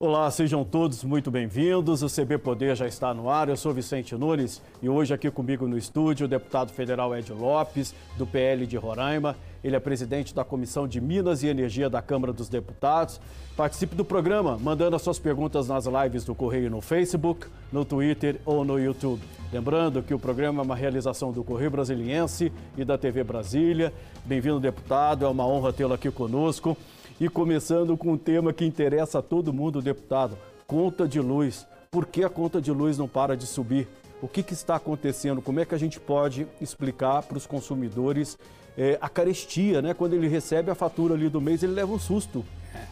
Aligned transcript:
Olá, 0.00 0.30
sejam 0.30 0.64
todos 0.64 1.02
muito 1.02 1.28
bem-vindos. 1.28 2.04
O 2.04 2.06
CB 2.06 2.38
Poder 2.38 2.76
já 2.76 2.86
está 2.86 3.12
no 3.12 3.28
ar. 3.28 3.48
Eu 3.48 3.56
sou 3.56 3.74
Vicente 3.74 4.14
Nunes 4.14 4.62
e 4.80 4.88
hoje 4.88 5.12
aqui 5.12 5.28
comigo 5.28 5.66
no 5.66 5.76
estúdio 5.76 6.26
o 6.26 6.28
deputado 6.28 6.70
federal 6.70 7.16
Ed 7.16 7.32
Lopes, 7.32 7.92
do 8.16 8.24
PL 8.24 8.64
de 8.64 8.76
Roraima. 8.76 9.34
Ele 9.64 9.74
é 9.74 9.80
presidente 9.80 10.32
da 10.32 10.44
Comissão 10.44 10.86
de 10.86 11.00
Minas 11.00 11.42
e 11.42 11.48
Energia 11.48 11.90
da 11.90 12.00
Câmara 12.00 12.32
dos 12.32 12.48
Deputados. 12.48 13.20
Participe 13.56 13.96
do 13.96 14.04
programa 14.04 14.56
mandando 14.56 14.94
as 14.94 15.02
suas 15.02 15.18
perguntas 15.18 15.66
nas 15.66 15.84
lives 15.86 16.24
do 16.24 16.32
Correio 16.32 16.70
no 16.70 16.80
Facebook, 16.80 17.48
no 17.72 17.84
Twitter 17.84 18.40
ou 18.46 18.64
no 18.64 18.78
YouTube. 18.78 19.20
Lembrando 19.52 20.00
que 20.00 20.14
o 20.14 20.18
programa 20.18 20.62
é 20.62 20.64
uma 20.64 20.76
realização 20.76 21.32
do 21.32 21.42
Correio 21.42 21.72
Brasiliense 21.72 22.52
e 22.76 22.84
da 22.84 22.96
TV 22.96 23.24
Brasília. 23.24 23.92
Bem-vindo, 24.24 24.60
deputado. 24.60 25.24
É 25.24 25.28
uma 25.28 25.44
honra 25.44 25.72
tê-lo 25.72 25.94
aqui 25.94 26.08
conosco. 26.08 26.76
E 27.20 27.28
começando 27.28 27.96
com 27.96 28.12
um 28.12 28.16
tema 28.16 28.52
que 28.52 28.64
interessa 28.64 29.18
a 29.18 29.22
todo 29.22 29.52
mundo, 29.52 29.82
deputado: 29.82 30.38
conta 30.68 31.08
de 31.08 31.20
luz. 31.20 31.66
Por 31.90 32.06
que 32.06 32.22
a 32.22 32.28
conta 32.28 32.60
de 32.60 32.70
luz 32.70 32.96
não 32.96 33.08
para 33.08 33.36
de 33.36 33.44
subir? 33.44 33.88
O 34.22 34.28
que, 34.28 34.42
que 34.42 34.52
está 34.52 34.76
acontecendo? 34.76 35.42
Como 35.42 35.58
é 35.58 35.64
que 35.64 35.74
a 35.74 35.78
gente 35.78 35.98
pode 35.98 36.46
explicar 36.60 37.22
para 37.22 37.36
os 37.36 37.46
consumidores 37.46 38.38
é, 38.76 38.96
a 39.00 39.08
carestia, 39.08 39.82
né? 39.82 39.94
Quando 39.94 40.12
ele 40.12 40.28
recebe 40.28 40.70
a 40.70 40.76
fatura 40.76 41.14
ali 41.14 41.28
do 41.28 41.40
mês, 41.40 41.62
ele 41.64 41.72
leva 41.72 41.92
um 41.92 41.98
susto. 41.98 42.44
É. 42.72 42.82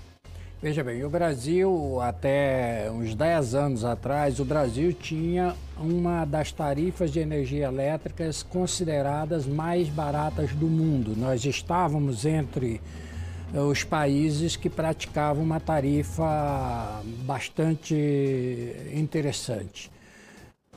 Veja 0.61 0.83
bem, 0.83 1.05
o 1.05 1.11
Brasil, 1.11 2.01
até 2.01 2.91
uns 2.91 3.15
10 3.15 3.55
anos 3.55 3.85
atrás, 3.85 4.41
o 4.41 4.45
Brasil 4.45 4.93
tinha 4.93 5.55
uma 5.79 6.25
das 6.25 6.51
tarifas 6.51 7.13
de 7.13 7.21
energia 7.21 7.67
elétricas 7.67 8.43
consideradas 8.43 9.47
mais 9.47 9.89
baratas 9.89 10.51
do 10.53 10.67
mundo. 10.67 11.15
Nós 11.17 11.45
estávamos 11.45 12.25
entre 12.25 12.81
os 13.55 13.85
países 13.85 14.57
que 14.57 14.69
praticavam 14.69 15.43
uma 15.43 15.61
tarifa 15.61 17.03
bastante 17.25 17.95
interessante. 18.93 19.91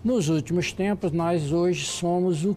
Nos 0.03 0.29
últimos 0.29 0.71
tempos, 0.71 1.11
nós 1.11 1.51
hoje 1.51 1.85
somos 1.85 2.45
o 2.45 2.55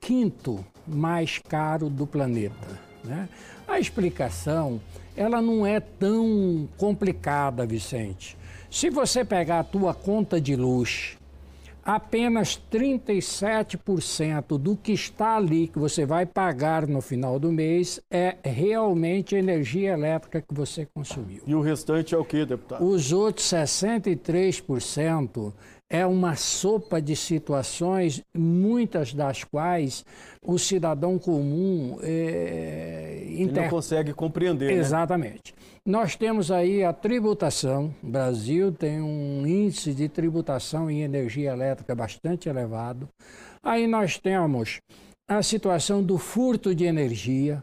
quinto 0.00 0.64
mais 0.86 1.38
caro 1.38 1.90
do 1.90 2.06
planeta. 2.06 2.80
Né? 3.04 3.28
A 3.66 3.78
explicação 3.78 4.80
ela 5.16 5.42
não 5.42 5.66
é 5.66 5.80
tão 5.80 6.68
complicada, 6.78 7.66
Vicente. 7.66 8.36
Se 8.70 8.88
você 8.88 9.24
pegar 9.24 9.60
a 9.60 9.64
tua 9.64 9.92
conta 9.92 10.40
de 10.40 10.56
luz 10.56 11.18
apenas 11.84 12.60
37% 12.70 14.58
do 14.58 14.76
que 14.76 14.92
está 14.92 15.36
ali 15.36 15.68
que 15.68 15.78
você 15.78 16.06
vai 16.06 16.26
pagar 16.26 16.86
no 16.86 17.00
final 17.00 17.38
do 17.38 17.50
mês 17.50 18.00
é 18.10 18.36
realmente 18.44 19.34
energia 19.34 19.92
elétrica 19.92 20.40
que 20.40 20.54
você 20.54 20.86
consumiu. 20.86 21.42
E 21.46 21.54
o 21.54 21.60
restante 21.60 22.14
é 22.14 22.18
o 22.18 22.24
que, 22.24 22.44
deputado? 22.44 22.84
Os 22.84 23.12
outros 23.12 23.46
63% 23.46 25.52
é 25.92 26.06
uma 26.06 26.36
sopa 26.36 27.02
de 27.02 27.14
situações, 27.14 28.22
muitas 28.34 29.12
das 29.12 29.44
quais 29.44 30.06
o 30.42 30.58
cidadão 30.58 31.18
comum 31.18 31.98
é, 32.02 33.26
inter... 33.28 33.64
não 33.64 33.68
consegue 33.68 34.14
compreender. 34.14 34.72
Né? 34.72 34.78
Exatamente. 34.78 35.52
Né? 35.54 35.62
Nós 35.84 36.16
temos 36.16 36.50
aí 36.50 36.82
a 36.82 36.94
tributação. 36.94 37.94
O 38.02 38.06
Brasil 38.06 38.72
tem 38.72 39.02
um 39.02 39.46
índice 39.46 39.92
de 39.92 40.08
tributação 40.08 40.90
em 40.90 41.02
energia 41.02 41.50
elétrica 41.50 41.94
bastante 41.94 42.48
elevado. 42.48 43.06
Aí 43.62 43.86
nós 43.86 44.18
temos 44.18 44.80
a 45.28 45.42
situação 45.42 46.02
do 46.02 46.16
furto 46.16 46.74
de 46.74 46.84
energia. 46.84 47.62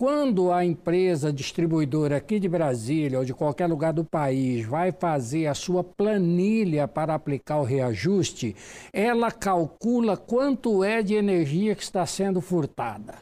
Quando 0.00 0.52
a 0.52 0.64
empresa 0.64 1.32
distribuidora 1.32 2.18
aqui 2.18 2.38
de 2.38 2.48
Brasília 2.48 3.18
ou 3.18 3.24
de 3.24 3.34
qualquer 3.34 3.66
lugar 3.66 3.92
do 3.92 4.04
país 4.04 4.64
vai 4.64 4.92
fazer 4.92 5.48
a 5.48 5.54
sua 5.54 5.82
planilha 5.82 6.86
para 6.86 7.14
aplicar 7.14 7.58
o 7.58 7.64
reajuste, 7.64 8.54
ela 8.92 9.32
calcula 9.32 10.16
quanto 10.16 10.84
é 10.84 11.02
de 11.02 11.14
energia 11.14 11.74
que 11.74 11.82
está 11.82 12.06
sendo 12.06 12.40
furtada, 12.40 13.16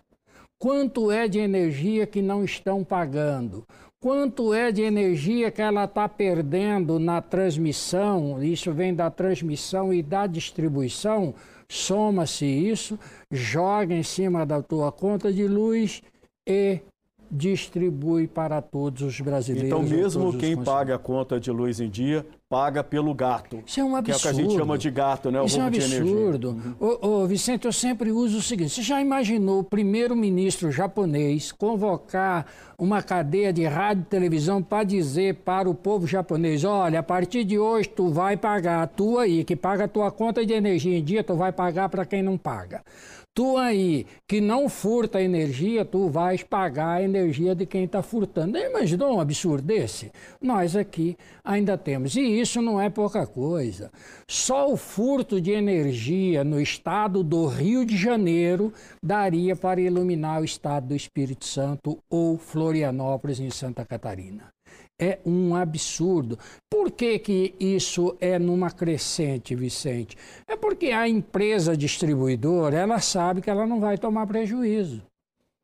quanto 0.59 1.11
é 1.11 1.27
de 1.27 1.39
energia 1.39 2.07
que 2.07 2.21
não 2.21 2.45
estão 2.45 2.85
pagando, 2.85 3.65
quanto 3.99 4.53
é 4.53 4.71
de 4.71 4.83
energia 4.83 5.51
que 5.51 5.63
ela 5.63 5.85
está 5.85 6.07
perdendo 6.07 6.99
na 6.99 7.23
transmissão, 7.23 8.45
isso 8.45 8.71
vem 8.71 8.95
da 8.95 9.11
transmissão 9.11 9.95
e 9.95 10.03
da 10.03 10.27
distribuição, 10.27 11.35
soma-se 11.67 12.45
isso, 12.45 12.99
joga 13.31 13.95
em 13.95 14.03
cima 14.03 14.45
da 14.45 14.61
tua 14.61 14.93
conta 14.93 15.33
de 15.33 15.49
luz 15.49 16.03
e 16.47 16.81
distribui 17.31 18.27
para 18.27 18.63
todos 18.63 19.03
os 19.03 19.21
brasileiros. 19.21 19.69
Então, 19.69 19.83
mesmo 19.83 20.33
quem 20.37 20.57
paga 20.57 20.95
a 20.95 20.99
conta 20.99 21.41
de 21.41 21.51
luz 21.51 21.81
em 21.81 21.89
dia, 21.89 22.25
paga 22.49 22.85
pelo 22.85 23.13
gato. 23.13 23.63
Isso 23.67 23.81
é 23.81 23.85
um 23.85 23.97
absurdo. 23.97 24.05
Que 24.05 24.13
é 24.13 24.17
o 24.17 24.21
que 24.21 24.41
a 24.41 24.45
gente 24.45 24.57
chama 24.57 24.79
de 24.79 24.91
gato, 24.91 25.31
né? 25.31 25.41
O 25.41 25.47
Isso 25.47 25.59
é 25.59 25.63
um 25.63 25.67
absurdo. 25.67 26.77
Ô, 26.79 27.07
ô, 27.07 27.27
Vicente, 27.27 27.67
eu 27.67 27.73
sempre 27.73 28.13
uso 28.13 28.39
o 28.39 28.43
seguinte: 28.43 28.71
você 28.71 28.83
já 28.83 29.01
imaginou 29.01 29.61
o 29.61 29.65
primeiro-ministro 29.65 30.71
japonês 30.71 31.51
convocar 31.51 32.47
uma 32.79 33.03
cadeia 33.03 33.53
de 33.53 33.65
rádio 33.65 34.03
e 34.03 34.07
televisão 34.07 34.63
para 34.63 34.85
dizer 34.85 35.37
para 35.37 35.69
o 35.69 35.75
povo 35.75 36.07
japonês: 36.07 36.63
olha, 36.63 37.01
a 37.01 37.03
partir 37.03 37.45
de 37.45 37.59
hoje 37.59 37.89
tu 37.89 38.09
vai 38.09 38.37
pagar, 38.37 38.87
tu 38.87 39.19
aí, 39.19 39.43
que 39.43 39.57
paga 39.57 39.85
a 39.85 39.89
tua 39.89 40.11
conta 40.11 40.47
de 40.47 40.53
energia 40.53 40.97
em 40.97 41.03
dia, 41.03 41.25
tu 41.25 41.35
vai 41.35 41.51
pagar 41.51 41.89
para 41.89 42.05
quem 42.05 42.23
não 42.23 42.39
paga. 42.39 42.83
Tu 43.37 43.59
aí, 43.59 44.07
que 44.27 44.41
não 44.41 44.67
furta 44.67 45.21
energia, 45.21 45.85
tu 45.85 46.09
vais 46.09 46.43
pagar 46.43 46.93
a 46.93 47.03
energia 47.03 47.55
de 47.55 47.67
quem 47.67 47.85
está 47.85 48.03
furtando. 48.03 48.57
Imaginou 48.57 49.15
um 49.15 49.21
absurdo 49.21 49.67
desse? 49.67 50.11
Nós 50.41 50.75
aqui 50.75 51.19
ainda 51.45 51.77
temos. 51.77 52.17
E 52.17 52.23
isso 52.23 52.63
não 52.63 52.81
é 52.81 52.89
pouca 52.89 53.27
coisa. 53.27 53.93
Só 54.27 54.73
o 54.73 54.77
furto 54.79 55.39
de 55.39 55.51
energia 55.51 56.43
no 56.45 56.59
estado 56.59 57.23
do 57.23 57.47
Rio 57.47 57.85
de 57.85 57.95
Janeiro 57.95 58.73
daria 59.03 59.55
para 59.55 59.83
iluminar 59.83 60.41
o 60.41 60.45
estado 60.45 60.87
do 60.87 60.97
Espírito 60.97 61.45
Santo 61.45 61.99
ou 62.09 62.39
Florianópolis, 62.39 63.39
em 63.39 63.51
Santa 63.51 63.85
Catarina 63.85 64.56
é 65.01 65.19
um 65.25 65.55
absurdo. 65.55 66.39
Por 66.71 66.91
que, 66.91 67.19
que 67.19 67.55
isso 67.61 68.17
é 68.21 68.39
numa 68.39 68.71
crescente, 68.71 69.55
Vicente? 69.55 70.17
É 70.49 70.57
porque 70.57 70.87
a 70.87 71.09
empresa 71.09 71.77
distribuidora, 71.77 72.77
ela 72.77 73.01
sabe 73.01 73.41
que 73.41 73.51
ela 73.51 73.67
não 73.67 73.81
vai 73.81 73.99
tomar 73.99 74.27
prejuízo 74.27 75.03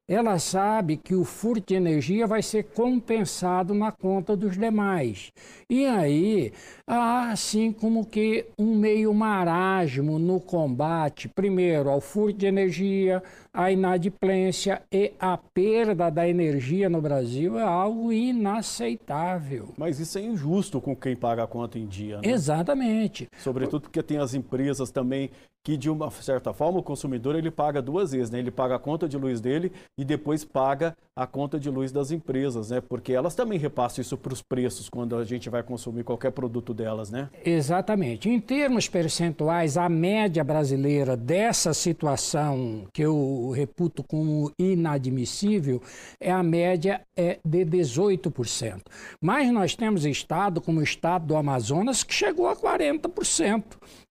ela 0.09 0.39
sabe 0.39 0.97
que 0.97 1.15
o 1.15 1.25
furto 1.25 1.69
de 1.69 1.75
energia 1.75 2.27
vai 2.27 2.43
ser 2.43 2.65
compensado 2.65 3.73
na 3.73 3.93
conta 3.93 4.37
dos 4.37 4.59
demais. 4.59 5.33
E 5.71 5.87
aí 5.87 6.53
há 6.87 7.31
assim 7.31 7.73
como 7.73 8.05
que 8.05 8.47
um 8.59 8.77
meio 8.77 9.15
marasmo 9.15 10.19
no 10.19 10.41
combate, 10.41 11.29
primeiro 11.29 11.89
ao 11.89 12.01
furto 12.01 12.39
de 12.39 12.47
energia, 12.47 13.23
a 13.55 13.71
inadimplência 13.71 14.83
e 14.91 15.13
a 15.21 15.37
perda 15.37 16.11
da 16.11 16.27
energia 16.27 16.89
no 16.89 17.01
Brasil 17.01 17.59
é 17.59 17.63
algo 17.63 18.13
inaceitável. 18.13 19.75
Mas 19.77 20.01
isso 20.01 20.19
é 20.19 20.23
injusto 20.23 20.81
com 20.81 20.97
quem 20.97 21.15
paga 21.15 21.45
a 21.45 21.47
conta 21.47 21.79
em 21.79 21.87
dia, 21.87 22.17
né? 22.17 22.29
Exatamente. 22.31 23.29
Sobretudo 23.39 23.83
porque 23.83 24.03
tem 24.03 24.19
as 24.19 24.33
empresas 24.33 24.91
também 24.91 25.31
que 25.65 25.77
de 25.77 25.89
uma 25.89 26.11
certa 26.11 26.53
forma 26.53 26.81
o 26.81 26.83
consumidor 26.83 27.37
ele 27.37 27.51
paga 27.51 27.81
duas 27.81 28.13
vezes, 28.13 28.31
né? 28.31 28.39
Ele 28.39 28.51
paga 28.51 28.75
a 28.75 28.79
conta 28.79 29.09
de 29.09 29.17
luz 29.17 29.41
dele 29.41 29.71
e 29.97 30.05
depois 30.05 30.45
paga 30.45 30.97
a 31.15 31.27
conta 31.27 31.61
de 31.61 31.71
luz 31.71 31.93
das 31.93 32.11
empresas, 32.11 32.71
né? 32.71 32.81
Porque 32.81 33.13
elas 33.13 33.35
também 33.35 33.59
repassam 33.59 34.03
isso 34.03 34.17
para 34.17 34.33
os 34.33 34.43
preços 34.43 34.89
quando 34.89 35.15
a 35.17 35.25
gente 35.25 35.49
vai 35.49 35.63
consumir 35.63 36.03
qualquer 36.03 36.33
produto 36.33 36.75
delas, 36.75 37.11
né? 37.11 37.29
Exatamente. 37.45 38.29
Em 38.29 38.41
termos 38.41 38.89
percentuais, 38.89 39.77
a 39.77 39.89
média 39.89 40.43
brasileira 40.43 41.17
dessa 41.17 41.73
situação 41.73 42.87
que 42.93 43.07
reputo 43.51 44.03
como 44.03 44.53
inadmissível 44.59 45.83
é 46.21 46.31
a 46.31 46.43
média 46.43 47.03
é 47.17 47.39
de 47.45 47.65
18%. 47.65 48.83
Mas 49.21 49.51
nós 49.51 49.75
temos 49.75 50.05
estado 50.05 50.61
como 50.61 50.81
o 50.81 50.83
estado 50.83 51.27
do 51.27 51.37
Amazonas 51.37 52.03
que 52.03 52.15
chegou 52.15 52.49
a 52.49 52.57
40% 52.57 53.65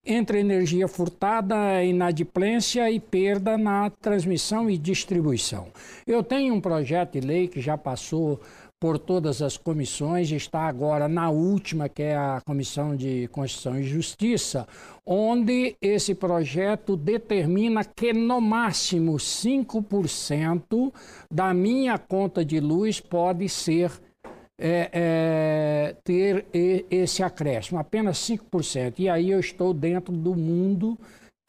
entre 0.03 0.39
energia 0.39 0.87
furtada, 0.87 1.83
inadimplência 1.83 2.89
e 2.89 2.99
perda 2.99 3.57
na 3.57 3.89
transmissão 3.89 4.69
e 4.69 4.77
distribuição. 4.77 5.67
Eu 6.07 6.23
tenho 6.23 6.55
um 6.55 6.61
projeto 6.61 7.13
de 7.13 7.27
lei 7.27 7.47
que 7.47 7.61
já 7.61 7.77
passou 7.77 8.39
por 8.81 8.97
todas 8.97 9.43
as 9.43 9.57
comissões, 9.57 10.31
está 10.31 10.61
agora 10.61 11.07
na 11.07 11.29
última, 11.29 11.87
que 11.87 12.01
é 12.01 12.15
a 12.15 12.41
Comissão 12.43 12.95
de 12.95 13.27
Constituição 13.27 13.79
e 13.79 13.83
Justiça, 13.83 14.67
onde 15.05 15.75
esse 15.79 16.15
projeto 16.15 16.97
determina 16.97 17.85
que 17.85 18.11
no 18.11 18.41
máximo 18.41 19.17
5% 19.17 20.91
da 21.31 21.53
minha 21.53 21.99
conta 21.99 22.43
de 22.43 22.59
luz 22.59 22.99
pode 22.99 23.47
ser 23.49 23.91
é, 24.59 24.89
é, 24.91 25.95
ter 26.03 26.47
esse 26.89 27.21
acréscimo, 27.21 27.77
apenas 27.77 28.17
5%. 28.17 28.95
E 28.97 29.07
aí 29.07 29.29
eu 29.29 29.39
estou 29.39 29.75
dentro 29.75 30.11
do 30.11 30.33
mundo 30.33 30.97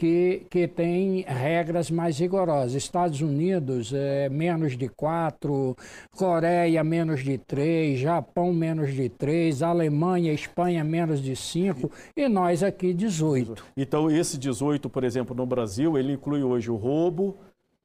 que, 0.03 0.47
que 0.51 0.67
tem 0.67 1.21
regras 1.29 1.89
mais 1.89 2.19
rigorosas. 2.19 2.75
Estados 2.75 3.21
Unidos, 3.21 3.93
é, 3.95 4.29
menos 4.29 4.77
de 4.77 4.89
4, 4.89 5.77
Coreia, 6.17 6.83
menos 6.83 7.23
de 7.23 7.39
3, 7.39 8.01
Japão, 8.01 8.53
menos 8.53 8.93
de 8.93 9.09
3, 9.09 9.63
Alemanha, 9.63 10.33
Espanha, 10.33 10.83
menos 10.83 11.23
de 11.23 11.37
5 11.37 11.89
e 12.17 12.29
nós 12.29 12.65
aqui 12.65 12.93
18. 12.93 13.65
Então, 13.77 14.11
esse 14.11 14.37
18, 14.37 14.91
por 14.91 15.05
exemplo, 15.05 15.37
no 15.37 15.47
Brasil, 15.47 15.97
ele 15.97 16.15
inclui 16.15 16.43
hoje 16.43 16.69
o 16.69 16.75
roubo, 16.75 17.37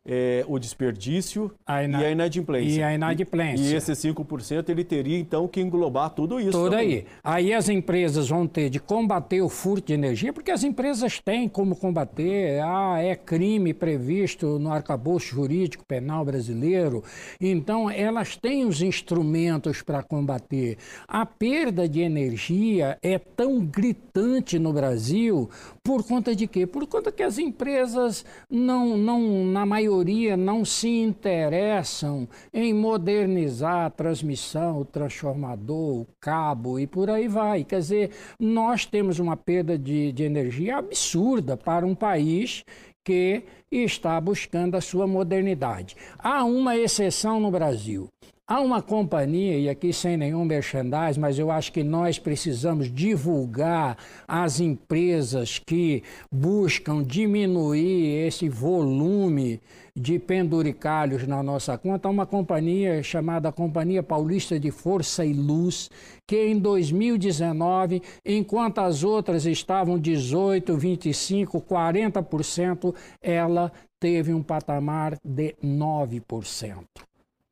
é, 0.08 0.46
o 0.48 0.58
desperdício 0.58 1.52
a 1.66 1.84
e 1.84 1.94
a 1.94 2.12
inadimplência. 2.12 2.80
E 2.80 2.84
a 2.84 2.94
inadimplência. 2.94 3.64
E, 3.64 3.74
e 3.74 3.76
esse 3.76 3.92
5% 3.92 4.70
ele 4.70 4.86
teria 4.86 5.20
então 5.20 5.48
que 5.50 5.60
englobar 5.60 6.12
tudo 6.12 6.40
isso. 6.40 6.52
Tudo 6.52 6.72
também. 6.72 6.88
aí. 6.88 7.06
Aí 7.22 7.54
as 7.54 7.68
empresas 7.68 8.30
vão 8.30 8.48
ter 8.48 8.70
de 8.70 8.80
combater 8.80 9.42
o 9.42 9.50
furto 9.50 9.88
de 9.88 9.94
energia, 9.94 10.32
porque 10.32 10.50
as 10.50 10.64
empresas 10.64 11.20
têm 11.20 11.50
como 11.50 11.76
combater. 11.76 12.62
Ah, 12.64 13.00
é 13.02 13.16
crime 13.16 13.74
previsto 13.74 14.58
no 14.58 14.72
arcabouço 14.72 15.28
jurídico 15.28 15.84
penal 15.86 16.24
brasileiro. 16.24 17.04
Então 17.42 17.92
elas 17.92 18.38
têm 18.38 18.66
os 18.66 18.82
instrumentos 18.82 19.82
para 19.82 20.02
combater. 20.02 20.78
A 21.06 21.26
perda 21.26 21.88
de 21.88 22.00
energia 22.00 22.98
é 23.02 23.20
tão 23.20 23.60
gritante 23.60 24.58
no 24.58 24.72
Brasil 24.72 25.50
por 25.84 26.04
conta 26.04 26.36
de 26.36 26.48
quê? 26.48 26.66
Por 26.66 26.88
conta 26.88 27.12
que 27.12 27.24
as 27.24 27.38
empresas 27.38 28.24
não, 28.50 28.98
não 28.98 29.46
na 29.46 29.66
maioria 29.66 29.97
maioria 29.98 30.38
não 30.38 30.64
se 30.64 30.88
interessam 30.88 32.28
em 32.54 32.72
modernizar 32.72 33.86
a 33.86 33.90
transmissão, 33.90 34.82
o 34.82 34.86
transformador, 34.86 36.02
o 36.02 36.08
cabo 36.22 36.80
e 36.80 36.86
por 36.86 37.10
aí 37.10 37.28
vai. 37.28 37.64
Quer 37.64 37.80
dizer, 37.80 38.12
nós 38.40 38.86
temos 38.86 39.18
uma 39.18 39.36
perda 39.36 39.78
de, 39.78 40.12
de 40.12 40.24
energia 40.24 40.78
absurda 40.78 41.58
para 41.58 41.86
um 41.86 41.96
país 41.96 42.64
que 43.04 43.44
está 43.72 44.22
buscando 44.22 44.76
a 44.76 44.82
sua 44.82 45.08
modernidade. 45.08 45.96
Há 46.20 46.44
uma 46.44 46.78
exceção 46.78 47.40
no 47.40 47.50
Brasil. 47.50 48.08
Há 48.50 48.62
uma 48.62 48.82
companhia, 48.82 49.60
e 49.60 49.68
aqui 49.68 49.92
sem 49.92 50.16
nenhum 50.16 50.46
merchandising, 50.46 51.20
mas 51.20 51.38
eu 51.38 51.52
acho 51.52 51.70
que 51.70 51.84
nós 51.84 52.18
precisamos 52.18 52.90
divulgar 52.90 53.98
as 54.26 54.62
empresas 54.62 55.60
que 55.60 56.02
buscam 56.32 57.04
diminuir 57.04 58.26
esse 58.26 58.48
volume 58.48 59.60
de 59.98 60.20
penduricalhos 60.20 61.28
na 61.28 61.42
nossa 61.42 61.78
conta. 61.78 62.08
Uma 62.08 62.26
companhia 62.26 63.02
chamada 63.02 63.52
Companhia 63.52 64.04
Paulista 64.04 64.60
de 64.60 64.70
Força 64.70 65.26
e 65.26 65.34
Luz, 65.34 65.90
que 66.28 66.48
em 66.48 66.60
2019, 66.60 68.02
enquanto 68.24 68.80
as 68.80 69.04
outras 69.04 69.46
estavam 69.46 69.98
18, 69.98 70.78
25, 70.78 71.60
40%, 71.62 72.94
ela 73.22 73.72
teve 74.00 74.34
um 74.34 74.44
patamar 74.44 75.18
de 75.26 75.56
9%. 75.64 76.86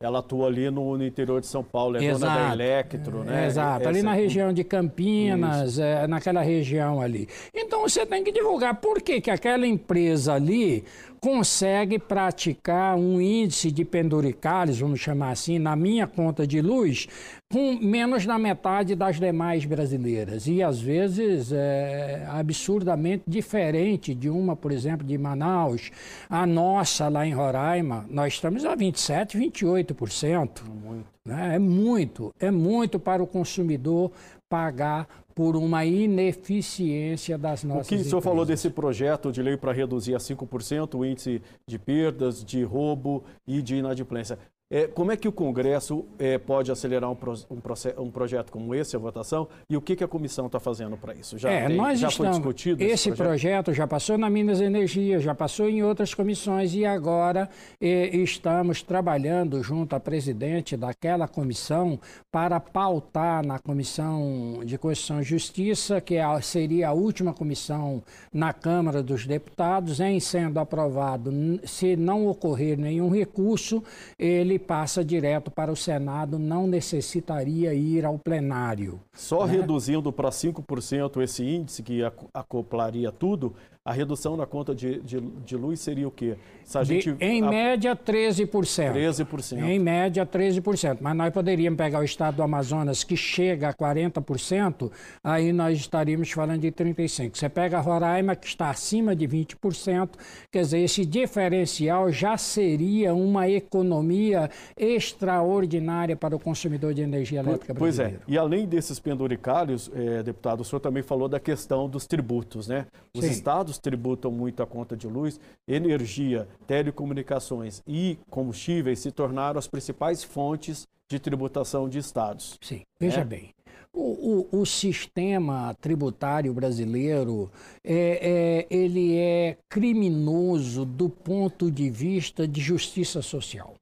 Ela 0.03 0.19
atua 0.19 0.47
ali 0.47 0.69
no, 0.69 0.97
no, 0.97 1.05
interior 1.05 1.39
de 1.39 1.47
São 1.47 1.63
Paulo, 1.63 1.95
é 1.95 2.03
Exato. 2.03 2.33
dona 2.33 2.47
da 2.47 2.53
Electro, 2.53 3.23
né? 3.23 3.45
Exato, 3.45 3.87
ali 3.87 4.01
na 4.01 4.11
região 4.11 4.51
de 4.51 4.61
Campinas, 4.61 5.79
é, 5.79 6.05
naquela 6.05 6.41
região 6.41 7.01
ali. 7.01 7.29
Então 7.53 7.79
você 7.79 8.05
tem 8.05 8.21
que 8.21 8.29
divulgar 8.29 8.75
por 8.81 9.01
que, 9.01 9.21
que 9.21 9.31
aquela 9.31 9.65
empresa 9.65 10.33
ali 10.33 10.83
consegue 11.21 11.97
praticar 11.97 12.97
um 12.97 13.21
índice 13.21 13.71
de 13.71 13.85
penduricalhos, 13.85 14.77
vamos 14.77 14.99
chamar 14.99 15.31
assim, 15.31 15.57
na 15.57 15.77
minha 15.77 16.05
conta 16.05 16.45
de 16.45 16.61
luz, 16.61 17.07
com 17.51 17.73
menos 17.73 18.25
da 18.25 18.37
metade 18.37 18.95
das 18.95 19.19
demais 19.19 19.65
brasileiras. 19.65 20.47
E 20.47 20.63
às 20.63 20.81
vezes 20.81 21.51
é 21.51 22.25
absurdamente 22.29 23.23
diferente 23.27 24.13
de 24.15 24.29
uma, 24.29 24.55
por 24.55 24.71
exemplo, 24.71 25.05
de 25.05 25.17
Manaus. 25.17 25.91
A 26.29 26.45
nossa 26.45 27.07
lá 27.07 27.25
em 27.25 27.33
Roraima, 27.33 28.05
nós 28.09 28.33
estamos 28.33 28.65
a 28.65 28.75
27, 28.75 29.37
28%. 29.37 30.63
Muito. 30.83 31.05
Né? 31.25 31.55
É 31.55 31.59
muito, 31.59 32.33
é 32.39 32.51
muito 32.51 32.99
para 32.99 33.21
o 33.21 33.27
consumidor 33.27 34.11
pagar 34.49 35.07
por 35.33 35.55
uma 35.55 35.83
ineficiência 35.83 37.37
das 37.37 37.63
nossas 37.63 37.87
O 37.87 37.89
que 37.89 37.95
o 37.95 38.03
senhor 38.03 38.21
falou 38.21 38.45
desse 38.45 38.69
projeto 38.69 39.31
de 39.31 39.41
lei 39.41 39.57
para 39.57 39.73
reduzir 39.73 40.15
a 40.15 40.17
5% 40.17 40.97
o 40.97 41.03
índice 41.03 41.41
de 41.67 41.77
perdas, 41.77 42.43
de 42.43 42.63
roubo 42.63 43.23
e 43.45 43.61
de 43.61 43.75
inadimplência. 43.75 44.39
É, 44.67 44.87
como 44.87 45.11
é 45.11 45.17
que 45.17 45.27
o 45.27 45.31
Congresso 45.31 46.05
é, 46.17 46.39
pode 46.39 46.71
acelerar 46.71 47.11
um, 47.11 47.15
pro, 47.15 47.33
um, 47.51 48.03
um, 48.03 48.09
projeto 48.09 48.51
como 48.51 48.73
esse, 48.73 48.95
a 48.95 48.99
votação, 48.99 49.47
e 49.69 49.77
o 49.77 49.81
que, 49.81 49.95
que 49.95 50.03
a 50.03 50.07
comissão 50.07 50.47
está 50.47 50.59
fazendo 50.59 50.97
para 50.97 51.13
isso? 51.13 51.37
Já, 51.37 51.51
é, 51.51 51.67
tem, 51.67 51.77
já 51.77 52.07
estamos, 52.07 52.15
foi 52.15 52.29
discutido 52.29 52.83
esse, 52.83 52.93
esse 52.93 53.11
projeto? 53.11 53.65
projeto? 53.65 53.73
já 53.73 53.85
passou 53.85 54.17
na 54.17 54.27
Minas 54.27 54.59
Energia, 54.59 55.19
já 55.19 55.35
passou 55.35 55.69
em 55.69 55.83
outras 55.83 56.15
comissões 56.15 56.73
e 56.73 56.83
agora 56.83 57.47
é, 57.79 58.15
estamos 58.17 58.81
trabalhando 58.81 59.61
junto 59.61 59.95
à 59.95 59.99
presidente 59.99 60.75
daquela 60.75 61.27
comissão 61.27 61.99
para 62.31 62.59
pautar 62.59 63.45
na 63.45 63.59
Comissão 63.59 64.61
de 64.65 64.79
Constituição 64.79 65.21
e 65.21 65.23
Justiça, 65.23 66.01
que 66.01 66.15
é 66.15 66.41
seria 66.41 66.89
a 66.89 66.91
última 66.91 67.33
comissão 67.33 68.01
na 68.33 68.51
Câmara 68.51 69.03
dos 69.03 69.27
Deputados, 69.27 69.99
em 69.99 70.19
sendo 70.19 70.59
aprovado, 70.59 71.31
se 71.65 71.95
não 71.95 72.27
ocorrer 72.27 72.79
nenhum 72.79 73.09
recurso, 73.09 73.83
ele 74.17 74.54
ele 74.55 74.59
passa 74.59 75.03
direto 75.03 75.51
para 75.51 75.71
o 75.71 75.75
Senado, 75.75 76.39
não 76.39 76.65
necessitaria 76.65 77.73
ir 77.73 78.05
ao 78.05 78.17
plenário. 78.17 78.99
Só 79.13 79.45
né? 79.45 79.57
reduzindo 79.57 80.11
para 80.11 80.29
5% 80.29 81.21
esse 81.21 81.43
índice 81.43 81.83
que 81.83 82.01
acoplaria 82.33 83.11
tudo, 83.11 83.53
a 83.87 83.93
redução 83.93 84.35
na 84.35 84.47
conta 84.47 84.73
de, 84.73 84.99
de, 85.01 85.21
de 85.21 85.55
luz 85.55 85.79
seria 85.79 86.07
o 86.07 86.11
quê? 86.11 86.35
Se 86.63 86.75
a 86.75 86.81
de, 86.81 86.99
gente, 86.99 87.23
em 87.23 87.43
a... 87.43 87.47
média, 87.47 87.95
13%. 87.95 88.49
13%. 88.49 89.63
Em 89.63 89.77
média, 89.77 90.25
13%. 90.25 90.97
Mas 90.99 91.15
nós 91.15 91.31
poderíamos 91.31 91.77
pegar 91.77 91.99
o 91.99 92.03
estado 92.03 92.37
do 92.37 92.41
Amazonas, 92.41 93.03
que 93.03 93.15
chega 93.15 93.69
a 93.69 93.73
40%, 93.75 94.91
aí 95.23 95.53
nós 95.53 95.77
estaríamos 95.77 96.31
falando 96.31 96.61
de 96.61 96.71
35%. 96.71 97.37
Você 97.37 97.47
pega 97.47 97.79
Roraima, 97.79 98.35
que 98.35 98.47
está 98.47 98.71
acima 98.71 99.15
de 99.15 99.27
20%, 99.27 100.09
quer 100.51 100.61
dizer, 100.61 100.79
esse 100.79 101.05
diferencial 101.05 102.11
já 102.11 102.37
seria 102.37 103.13
uma 103.13 103.47
economia 103.47 104.44
extraordinária 104.77 106.15
para 106.15 106.35
o 106.35 106.39
consumidor 106.39 106.93
de 106.93 107.01
energia 107.01 107.39
elétrica 107.39 107.73
brasileiro. 107.73 108.19
Pois 108.19 108.27
é. 108.27 108.33
E 108.33 108.37
além 108.37 108.67
desses 108.67 108.99
penduricários, 108.99 109.89
é, 109.93 110.23
deputado, 110.23 110.61
o 110.61 110.63
senhor 110.63 110.79
também 110.79 111.03
falou 111.03 111.27
da 111.27 111.39
questão 111.39 111.89
dos 111.89 112.05
tributos, 112.05 112.67
né? 112.67 112.85
Os 113.13 113.25
Sim. 113.25 113.31
estados 113.31 113.77
tributam 113.77 114.31
muito 114.31 114.61
a 114.61 114.67
conta 114.67 114.95
de 114.95 115.07
luz, 115.07 115.39
energia, 115.67 116.47
telecomunicações 116.67 117.81
e 117.87 118.17
combustíveis 118.29 118.99
se 118.99 119.11
tornaram 119.11 119.59
as 119.59 119.67
principais 119.67 120.23
fontes 120.23 120.87
de 121.09 121.19
tributação 121.19 121.87
de 121.87 121.99
estados. 121.99 122.57
Sim, 122.61 122.81
veja 122.99 123.21
é? 123.21 123.25
bem. 123.25 123.55
O, 123.93 124.47
o, 124.51 124.61
o, 124.61 124.65
sistema 124.65 125.73
tributário 125.79 126.53
brasileiro 126.53 127.49
é, 127.81 128.65
é, 128.69 128.75
ele 128.75 129.15
é 129.15 129.57
criminoso 129.69 130.83
do 130.83 131.07
ponto 131.07 131.71
de 131.71 131.89
vista 131.89 132.45
de 132.45 132.59
justiça 132.59 133.21
social. 133.21 133.75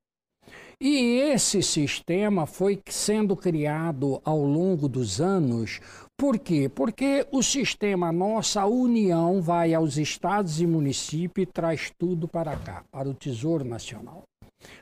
E 0.86 1.22
esse 1.32 1.63
sistema 1.63 2.46
foi 2.46 2.78
sendo 2.90 3.38
criado 3.38 4.20
ao 4.25 4.44
longo 4.44 4.90
dos 4.90 5.22
anos 5.22 5.80
por 6.18 6.38
quê? 6.38 6.70
Porque 6.70 7.25
o 7.32 7.42
sistema 7.42 8.12
nossa 8.12 8.66
União 8.66 9.42
vai 9.42 9.74
aos 9.74 9.98
estados 9.98 10.62
e 10.62 10.68
municípios 10.68 11.48
e 11.48 11.52
traz 11.52 11.92
tudo 11.98 12.28
para 12.28 12.56
cá, 12.56 12.84
para 12.92 13.10
o 13.10 13.13
Tesouro 13.13 13.66
Nacional. 13.66 14.24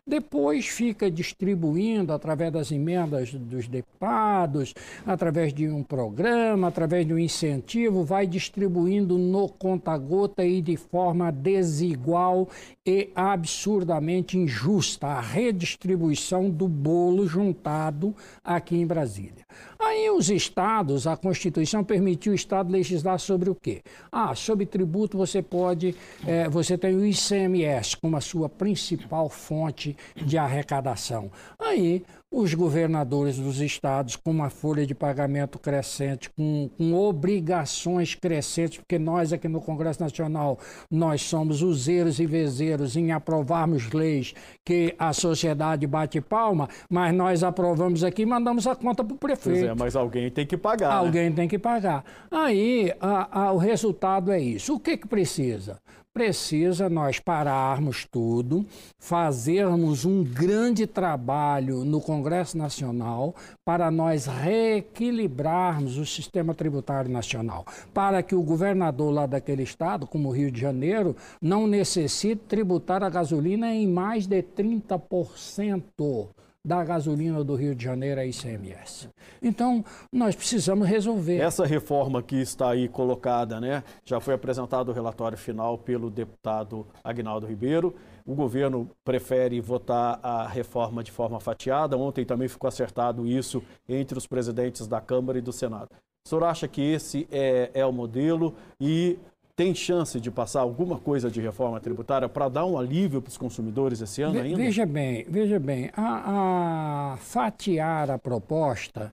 Depois 0.05 0.67
fica 0.67 1.09
distribuindo 1.09 2.11
através 2.13 2.51
das 2.51 2.71
emendas 2.71 3.33
dos 3.33 3.67
deputados, 3.67 4.73
através 5.05 5.53
de 5.53 5.67
um 5.69 5.83
programa, 5.83 6.67
através 6.67 7.05
de 7.05 7.13
um 7.13 7.19
incentivo, 7.19 8.03
vai 8.03 8.25
distribuindo 8.25 9.17
no 9.17 9.47
conta-gota 9.47 10.43
e 10.43 10.61
de 10.61 10.77
forma 10.77 11.31
desigual 11.31 12.49
e 12.85 13.09
absurdamente 13.15 14.37
injusta 14.37 15.07
a 15.07 15.21
redistribuição 15.21 16.49
do 16.49 16.67
bolo 16.67 17.27
juntado 17.27 18.15
aqui 18.43 18.75
em 18.75 18.85
Brasília. 18.85 19.45
Aí 19.83 20.11
os 20.11 20.29
estados, 20.29 21.07
a 21.07 21.17
Constituição 21.17 21.83
permitiu 21.83 22.33
o 22.33 22.35
Estado 22.35 22.71
legislar 22.71 23.17
sobre 23.17 23.49
o 23.49 23.55
quê? 23.55 23.81
Ah, 24.11 24.35
sobre 24.35 24.65
tributo 24.67 25.17
você 25.17 25.41
pode, 25.41 25.95
é, 26.25 26.47
você 26.47 26.77
tem 26.77 26.95
o 26.95 27.03
ICMS 27.03 27.97
como 27.97 28.15
a 28.15 28.21
sua 28.21 28.47
principal 28.47 29.27
fonte 29.27 29.97
de 30.15 30.37
arrecadação. 30.37 31.31
Aí 31.57 32.03
os 32.31 32.53
governadores 32.53 33.37
dos 33.37 33.59
estados 33.59 34.15
com 34.15 34.31
uma 34.31 34.49
folha 34.49 34.85
de 34.85 34.95
pagamento 34.95 35.59
crescente, 35.59 36.29
com, 36.29 36.69
com, 36.77 36.93
obrigações 36.93 38.15
crescentes, 38.15 38.77
porque 38.77 38.97
nós 38.97 39.33
aqui 39.33 39.49
no 39.49 39.59
Congresso 39.59 40.01
Nacional, 40.01 40.57
nós 40.89 41.23
somos 41.23 41.61
useiros 41.61 42.19
e 42.19 42.25
vezeiros 42.25 42.95
em 42.95 43.11
aprovarmos 43.11 43.91
leis 43.91 44.33
que 44.65 44.95
a 44.97 45.11
sociedade 45.11 45.85
bate 45.85 46.21
palma, 46.21 46.69
mas 46.89 47.13
nós 47.13 47.43
aprovamos 47.43 48.01
aqui 48.01 48.21
e 48.21 48.25
mandamos 48.25 48.65
a 48.65 48.75
conta 48.75 49.03
para 49.03 49.13
o 49.13 49.17
prefeito. 49.17 49.59
Pois 49.59 49.71
é, 49.71 49.75
mas 49.75 49.95
alguém 49.97 50.31
tem 50.31 50.45
que 50.45 50.55
pagar. 50.55 50.89
Né? 50.89 50.95
Alguém 50.95 51.29
né? 51.29 51.35
tem 51.35 51.47
que 51.49 51.59
pagar. 51.59 52.05
Aí 52.31 52.93
a, 53.01 53.41
a, 53.41 53.51
o 53.51 53.57
resultado 53.57 54.31
é 54.31 54.39
isso. 54.39 54.73
O 54.75 54.79
que, 54.79 54.95
que 54.95 55.07
precisa? 55.07 55.81
Precisa 56.13 56.89
nós 56.89 57.19
pararmos 57.19 58.05
tudo, 58.09 58.65
fazermos 58.99 60.03
um 60.03 60.23
grande 60.23 60.85
trabalho 60.85 61.85
no 61.85 62.01
Congresso 62.01 62.57
Nacional 62.57 63.33
para 63.65 63.89
nós 63.89 64.25
reequilibrarmos 64.25 65.97
o 65.97 66.05
sistema 66.05 66.53
tributário 66.53 67.09
nacional, 67.09 67.65
para 67.93 68.21
que 68.21 68.35
o 68.35 68.43
governador 68.43 69.13
lá 69.13 69.25
daquele 69.25 69.63
estado, 69.63 70.05
como 70.05 70.29
o 70.29 70.31
Rio 70.31 70.51
de 70.51 70.59
Janeiro, 70.59 71.15
não 71.41 71.65
necessite 71.65 72.41
tributar 72.47 73.03
a 73.03 73.09
gasolina 73.09 73.73
em 73.73 73.87
mais 73.87 74.27
de 74.27 74.43
30% 74.43 76.27
da 76.63 76.83
gasolina 76.83 77.43
do 77.43 77.55
Rio 77.55 77.73
de 77.73 77.83
Janeiro 77.83 78.21
a 78.21 78.25
ICMS. 78.25 79.09
Então, 79.41 79.83
nós 80.11 80.35
precisamos 80.35 80.87
resolver. 80.87 81.37
Essa 81.37 81.65
reforma 81.65 82.21
que 82.21 82.35
está 82.35 82.69
aí 82.69 82.87
colocada, 82.87 83.59
né? 83.59 83.83
Já 84.05 84.19
foi 84.19 84.35
apresentado 84.35 84.89
o 84.89 84.93
relatório 84.93 85.37
final 85.37 85.77
pelo 85.77 86.09
deputado 86.09 86.85
Agnaldo 87.03 87.47
Ribeiro. 87.47 87.95
O 88.25 88.35
governo 88.35 88.89
prefere 89.03 89.59
votar 89.59 90.19
a 90.21 90.47
reforma 90.47 91.03
de 91.03 91.11
forma 91.11 91.39
fatiada. 91.39 91.97
Ontem 91.97 92.23
também 92.23 92.47
ficou 92.47 92.67
acertado 92.67 93.25
isso 93.25 93.63
entre 93.89 94.17
os 94.17 94.27
presidentes 94.27 94.87
da 94.87 95.01
Câmara 95.01 95.39
e 95.39 95.41
do 95.41 95.51
Senado. 95.51 95.89
O 96.23 96.29
senhor 96.29 96.43
acha 96.43 96.67
que 96.67 96.81
esse 96.81 97.27
é, 97.31 97.71
é 97.73 97.83
o 97.83 97.91
modelo 97.91 98.53
e 98.79 99.17
tem 99.61 99.75
chance 99.75 100.19
de 100.19 100.31
passar 100.31 100.61
alguma 100.61 100.97
coisa 100.97 101.29
de 101.29 101.39
reforma 101.39 101.79
tributária 101.79 102.27
para 102.27 102.49
dar 102.49 102.65
um 102.65 102.79
alívio 102.79 103.21
para 103.21 103.29
os 103.29 103.37
consumidores 103.37 104.01
esse 104.01 104.23
ano 104.23 104.39
ainda? 104.39 104.57
Veja 104.57 104.87
bem, 104.87 105.23
veja 105.29 105.59
bem, 105.59 105.91
a, 105.95 107.13
a 107.13 107.17
fatiar 107.17 108.09
a 108.09 108.17
proposta 108.17 109.11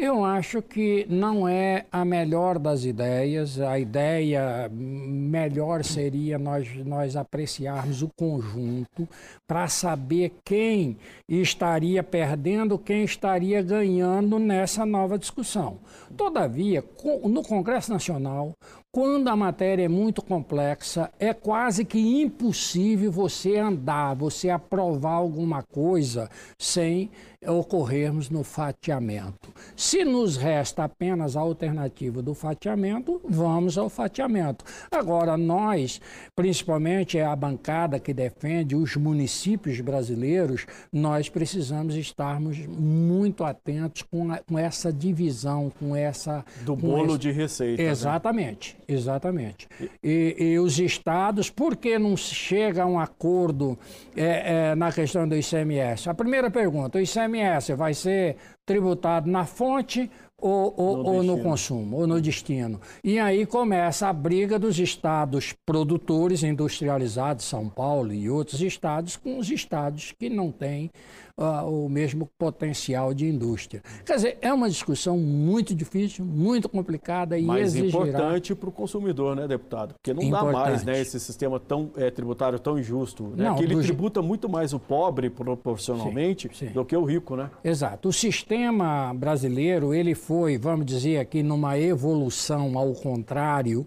eu 0.00 0.24
acho 0.24 0.62
que 0.62 1.04
não 1.10 1.48
é 1.48 1.84
a 1.90 2.04
melhor 2.04 2.56
das 2.56 2.84
ideias. 2.84 3.60
A 3.60 3.80
ideia 3.80 4.70
melhor 4.70 5.82
seria 5.82 6.38
nós, 6.38 6.72
nós 6.86 7.16
apreciarmos 7.16 8.00
o 8.00 8.08
conjunto 8.16 9.08
para 9.44 9.66
saber 9.66 10.36
quem 10.44 10.96
estaria 11.28 12.04
perdendo, 12.04 12.78
quem 12.78 13.02
estaria 13.02 13.60
ganhando 13.60 14.38
nessa 14.38 14.86
nova 14.86 15.18
discussão. 15.18 15.78
Todavia, 16.16 16.84
no 17.24 17.42
Congresso 17.42 17.92
Nacional, 17.92 18.52
quando 18.98 19.28
a 19.28 19.36
matéria 19.36 19.84
é 19.84 19.88
muito 19.88 20.20
complexa, 20.20 21.08
é 21.20 21.32
quase 21.32 21.84
que 21.84 22.00
impossível 22.20 23.12
você 23.12 23.56
andar, 23.56 24.14
você 24.14 24.50
aprovar 24.50 25.12
alguma 25.12 25.62
coisa 25.62 26.28
sem 26.58 27.08
ocorrermos 27.46 28.30
no 28.30 28.42
fatiamento. 28.42 29.52
Se 29.76 30.04
nos 30.04 30.36
resta 30.36 30.84
apenas 30.84 31.36
a 31.36 31.40
alternativa 31.40 32.20
do 32.20 32.34
fatiamento, 32.34 33.20
vamos 33.28 33.78
ao 33.78 33.88
fatiamento. 33.88 34.64
Agora, 34.90 35.36
nós, 35.36 36.00
principalmente 36.34 37.16
é 37.16 37.24
a 37.24 37.36
bancada 37.36 38.00
que 38.00 38.12
defende 38.12 38.74
os 38.74 38.96
municípios 38.96 39.80
brasileiros, 39.80 40.66
nós 40.92 41.28
precisamos 41.28 41.94
estarmos 41.94 42.58
muito 42.66 43.44
atentos 43.44 44.02
com, 44.02 44.32
a, 44.32 44.38
com 44.38 44.58
essa 44.58 44.92
divisão, 44.92 45.70
com 45.78 45.94
essa. 45.94 46.44
Do 46.62 46.74
bolo 46.74 47.10
esse... 47.10 47.18
de 47.18 47.30
receita. 47.30 47.80
Exatamente, 47.80 48.76
né? 48.76 48.84
exatamente. 48.88 49.68
E, 50.02 50.34
e, 50.38 50.58
os 50.58 50.78
estados, 50.78 51.50
por 51.50 51.76
que 51.76 51.98
não 51.98 52.16
chega 52.16 52.82
a 52.82 52.86
um 52.86 52.98
acordo 52.98 53.78
é, 54.16 54.70
é, 54.70 54.74
na 54.74 54.90
questão 54.90 55.28
do 55.28 55.36
ICMS? 55.36 56.10
A 56.10 56.14
primeira 56.14 56.50
pergunta: 56.50 56.98
o 56.98 57.00
ICMS 57.00 57.27
ICMS 57.28 57.74
vai 57.76 57.94
ser 57.94 58.36
tributado 58.64 59.30
na 59.30 59.44
fonte 59.44 60.10
ou, 60.40 60.72
ou, 60.76 60.96
no, 60.96 61.04
ou 61.04 61.22
no, 61.22 61.38
consumo, 61.40 61.96
ou 61.96 62.06
no 62.06 62.20
destino. 62.20 62.80
E 63.02 63.18
aí 63.18 63.44
começa 63.44 64.08
a 64.08 64.12
briga 64.12 64.58
dos 64.58 64.78
estados 64.78 65.54
produtores 65.66 66.42
industrializados, 66.42 67.44
São 67.44 67.68
Paulo 67.68 68.12
e 68.12 68.30
outros 68.30 68.60
estados, 68.62 69.16
com 69.16 69.38
os 69.38 69.50
estados 69.50 70.12
que 70.12 70.30
não 70.30 70.52
têm 70.52 70.90
uh, 71.38 71.84
o 71.84 71.88
mesmo 71.88 72.28
potencial 72.38 73.14
de 73.14 73.26
indústria. 73.26 73.82
Quer 74.04 74.16
dizer, 74.16 74.38
é 74.42 74.52
uma 74.52 74.68
discussão 74.68 75.16
muito 75.16 75.74
difícil, 75.74 76.24
muito 76.24 76.68
complicada 76.68 77.38
e 77.38 77.42
Mas 77.42 77.74
exigirá... 77.74 77.88
importante 77.88 78.54
para 78.54 78.68
o 78.68 78.72
consumidor, 78.72 79.36
né, 79.36 79.46
deputado? 79.46 79.94
Porque 79.94 80.12
não 80.12 80.22
importante. 80.22 80.52
dá 80.52 80.58
mais 80.60 80.84
né, 80.84 81.00
esse 81.00 81.20
sistema 81.20 81.60
tão, 81.60 81.90
é, 81.96 82.10
tributário 82.10 82.58
tão 82.58 82.78
injusto. 82.78 83.28
Né? 83.36 83.44
Não, 83.44 83.56
que 83.56 83.62
ele 83.62 83.74
do... 83.74 83.82
tributa 83.82 84.20
muito 84.20 84.48
mais 84.48 84.72
o 84.72 84.80
pobre 84.80 85.30
proporcionalmente 85.30 86.48
sim, 86.52 86.66
sim. 86.66 86.72
do 86.72 86.84
que 86.84 86.96
o 86.96 87.04
rico, 87.04 87.36
né? 87.36 87.50
Exato. 87.62 88.08
O 88.08 88.12
sistema 88.12 89.14
brasileiro, 89.14 89.94
ele 89.94 90.14
foi, 90.28 90.58
vamos 90.58 90.84
dizer 90.84 91.20
aqui, 91.20 91.42
numa 91.42 91.78
evolução 91.78 92.76
ao 92.76 92.92
contrário 92.92 93.86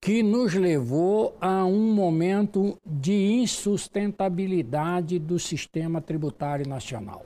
que 0.00 0.22
nos 0.22 0.54
levou 0.54 1.36
a 1.40 1.64
um 1.64 1.92
momento 1.92 2.78
de 2.86 3.12
insustentabilidade 3.12 5.18
do 5.18 5.40
sistema 5.40 6.00
tributário 6.00 6.68
nacional 6.68 7.24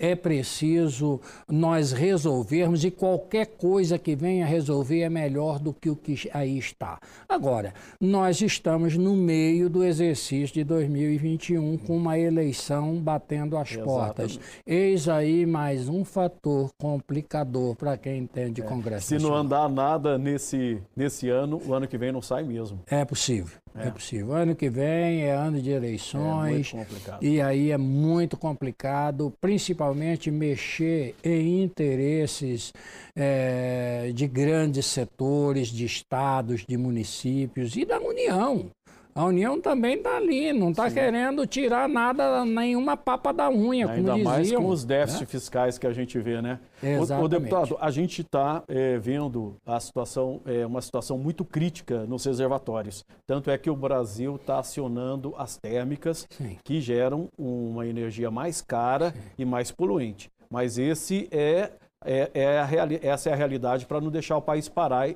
é 0.00 0.16
preciso 0.16 1.20
nós 1.46 1.92
resolvermos 1.92 2.84
e 2.84 2.90
qualquer 2.90 3.46
coisa 3.46 3.98
que 3.98 4.16
venha 4.16 4.46
resolver 4.46 5.02
é 5.02 5.10
melhor 5.10 5.58
do 5.58 5.74
que 5.74 5.90
o 5.90 5.94
que 5.94 6.28
aí 6.32 6.58
está. 6.58 6.98
Agora, 7.28 7.74
nós 8.00 8.40
estamos 8.40 8.96
no 8.96 9.14
meio 9.14 9.68
do 9.68 9.84
exercício 9.84 10.54
de 10.54 10.64
2021 10.64 11.76
com 11.76 11.96
uma 11.98 12.18
eleição 12.18 12.96
batendo 12.96 13.58
as 13.58 13.72
Exatamente. 13.72 13.94
portas. 13.94 14.40
Eis 14.66 15.06
aí 15.06 15.44
mais 15.44 15.88
um 15.88 16.02
fator 16.02 16.70
complicador 16.80 17.76
para 17.76 17.98
quem 17.98 18.18
entende 18.18 18.62
é. 18.62 18.64
Congresso. 18.64 19.08
Se 19.08 19.18
não 19.18 19.34
andar 19.34 19.68
nada 19.68 20.16
nesse, 20.16 20.80
nesse 20.96 21.28
ano, 21.28 21.60
o 21.66 21.74
ano 21.74 21.86
que 21.86 21.98
vem 21.98 22.10
não 22.10 22.22
sai 22.22 22.42
mesmo. 22.42 22.80
É 22.86 23.04
possível. 23.04 23.58
É. 23.74 23.88
é. 23.88 23.90
possível. 23.90 24.32
Ano 24.32 24.54
que 24.54 24.68
vem 24.68 25.22
é 25.22 25.32
ano 25.32 25.60
de 25.60 25.70
eleições. 25.70 26.72
É 26.74 26.86
e 27.20 27.40
aí 27.40 27.70
é 27.70 27.78
muito 27.78 28.36
complicado, 28.36 29.32
principalmente 29.40 30.30
mexer 30.30 31.14
em 31.22 31.62
interesses 31.62 32.72
é, 33.14 34.10
de 34.14 34.26
grandes 34.26 34.86
setores, 34.86 35.68
de 35.68 35.84
estados, 35.84 36.64
de 36.66 36.76
municípios 36.76 37.76
e 37.76 37.84
da 37.84 38.00
União. 38.00 38.70
A 39.14 39.24
União 39.24 39.60
também 39.60 39.96
está 39.96 40.16
ali, 40.16 40.52
não 40.52 40.70
está 40.70 40.90
querendo 40.90 41.46
tirar 41.46 41.88
nada, 41.88 42.44
nenhuma 42.44 42.96
papa 42.96 43.32
da 43.32 43.50
unha, 43.50 43.90
Ainda 43.90 44.12
como 44.12 44.24
mais 44.24 44.52
com 44.52 44.66
os 44.66 44.84
déficits 44.84 45.20
né? 45.20 45.26
fiscais 45.26 45.78
que 45.78 45.86
a 45.86 45.92
gente 45.92 46.18
vê, 46.18 46.40
né? 46.40 46.58
Exatamente. 46.82 47.22
O, 47.22 47.24
o 47.24 47.28
deputado, 47.28 47.78
a 47.80 47.90
gente 47.90 48.22
está 48.22 48.62
é, 48.68 48.98
vendo 48.98 49.56
a 49.66 49.78
situação, 49.80 50.40
é, 50.46 50.64
uma 50.64 50.80
situação 50.80 51.18
muito 51.18 51.44
crítica 51.44 52.06
nos 52.06 52.24
reservatórios. 52.24 53.04
Tanto 53.26 53.50
é 53.50 53.58
que 53.58 53.70
o 53.70 53.76
Brasil 53.76 54.36
está 54.36 54.58
acionando 54.58 55.34
as 55.36 55.56
térmicas 55.56 56.26
Sim. 56.30 56.56
que 56.64 56.80
geram 56.80 57.28
uma 57.36 57.86
energia 57.86 58.30
mais 58.30 58.62
cara 58.62 59.10
Sim. 59.10 59.18
e 59.38 59.44
mais 59.44 59.70
poluente. 59.70 60.30
Mas 60.50 60.78
esse 60.78 61.28
é 61.30 61.70
é, 62.04 62.30
é 62.32 62.58
a 62.58 62.64
reali 62.64 62.98
essa 63.02 63.28
é 63.28 63.32
a 63.32 63.36
realidade 63.36 63.84
para 63.84 64.00
não 64.00 64.10
deixar 64.10 64.36
o 64.36 64.42
país 64.42 64.68
parar. 64.68 65.08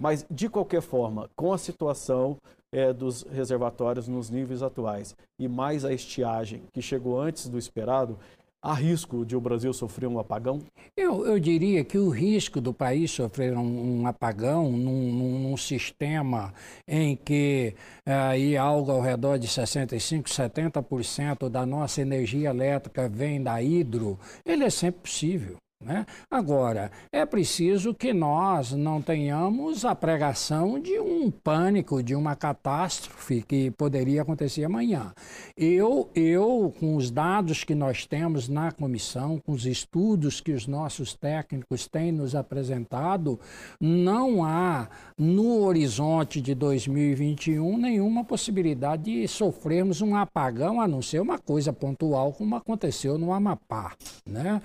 Mas, 0.00 0.24
de 0.30 0.48
qualquer 0.48 0.80
forma, 0.80 1.28
com 1.34 1.52
a 1.52 1.58
situação 1.58 2.36
é, 2.72 2.92
dos 2.92 3.22
reservatórios 3.22 4.08
nos 4.08 4.30
níveis 4.30 4.62
atuais 4.62 5.16
e 5.38 5.48
mais 5.48 5.84
a 5.84 5.92
estiagem 5.92 6.62
que 6.72 6.82
chegou 6.82 7.20
antes 7.20 7.48
do 7.48 7.58
esperado, 7.58 8.18
há 8.62 8.74
risco 8.74 9.24
de 9.24 9.36
o 9.36 9.40
Brasil 9.40 9.72
sofrer 9.72 10.06
um 10.06 10.18
apagão? 10.18 10.60
Eu, 10.96 11.24
eu 11.24 11.38
diria 11.38 11.84
que 11.84 11.96
o 11.96 12.10
risco 12.10 12.60
do 12.60 12.74
país 12.74 13.10
sofrer 13.10 13.56
um, 13.56 14.00
um 14.00 14.06
apagão 14.06 14.72
num, 14.72 15.12
num, 15.12 15.38
num, 15.38 15.56
sistema 15.56 16.52
em 16.86 17.16
que 17.16 17.74
é, 18.04 18.12
aí 18.12 18.56
algo 18.56 18.90
ao 18.90 19.00
redor 19.00 19.38
de 19.38 19.46
65, 19.46 20.28
70% 20.28 21.48
da 21.48 21.64
nossa 21.64 22.02
energia 22.02 22.50
elétrica 22.50 23.08
vem 23.08 23.42
da 23.42 23.62
hidro, 23.62 24.18
ele 24.44 24.64
é 24.64 24.70
sempre 24.70 25.02
possível. 25.02 25.56
Né? 25.80 26.04
Agora, 26.28 26.90
é 27.12 27.24
preciso 27.24 27.94
que 27.94 28.12
nós 28.12 28.72
não 28.72 29.00
tenhamos 29.00 29.84
a 29.84 29.94
pregação 29.94 30.80
de 30.80 30.98
um 30.98 31.30
pânico, 31.30 32.02
de 32.02 32.16
uma 32.16 32.34
catástrofe 32.34 33.42
que 33.42 33.70
poderia 33.70 34.22
acontecer 34.22 34.64
amanhã. 34.64 35.12
Eu, 35.56 36.10
eu, 36.16 36.74
com 36.80 36.96
os 36.96 37.12
dados 37.12 37.62
que 37.62 37.76
nós 37.76 38.04
temos 38.06 38.48
na 38.48 38.72
comissão, 38.72 39.38
com 39.38 39.52
os 39.52 39.66
estudos 39.66 40.40
que 40.40 40.50
os 40.50 40.66
nossos 40.66 41.14
técnicos 41.14 41.86
têm 41.86 42.10
nos 42.10 42.34
apresentado, 42.34 43.38
não 43.80 44.44
há 44.44 44.88
no 45.16 45.62
horizonte 45.62 46.40
de 46.40 46.56
2021 46.56 47.78
nenhuma 47.78 48.24
possibilidade 48.24 49.04
de 49.04 49.28
sofrermos 49.28 50.02
um 50.02 50.16
apagão, 50.16 50.80
a 50.80 50.88
não 50.88 51.00
ser 51.00 51.20
uma 51.20 51.38
coisa 51.38 51.72
pontual, 51.72 52.32
como 52.32 52.56
aconteceu 52.56 53.16
no 53.16 53.32
Amapá. 53.32 53.92
Né? 54.26 54.60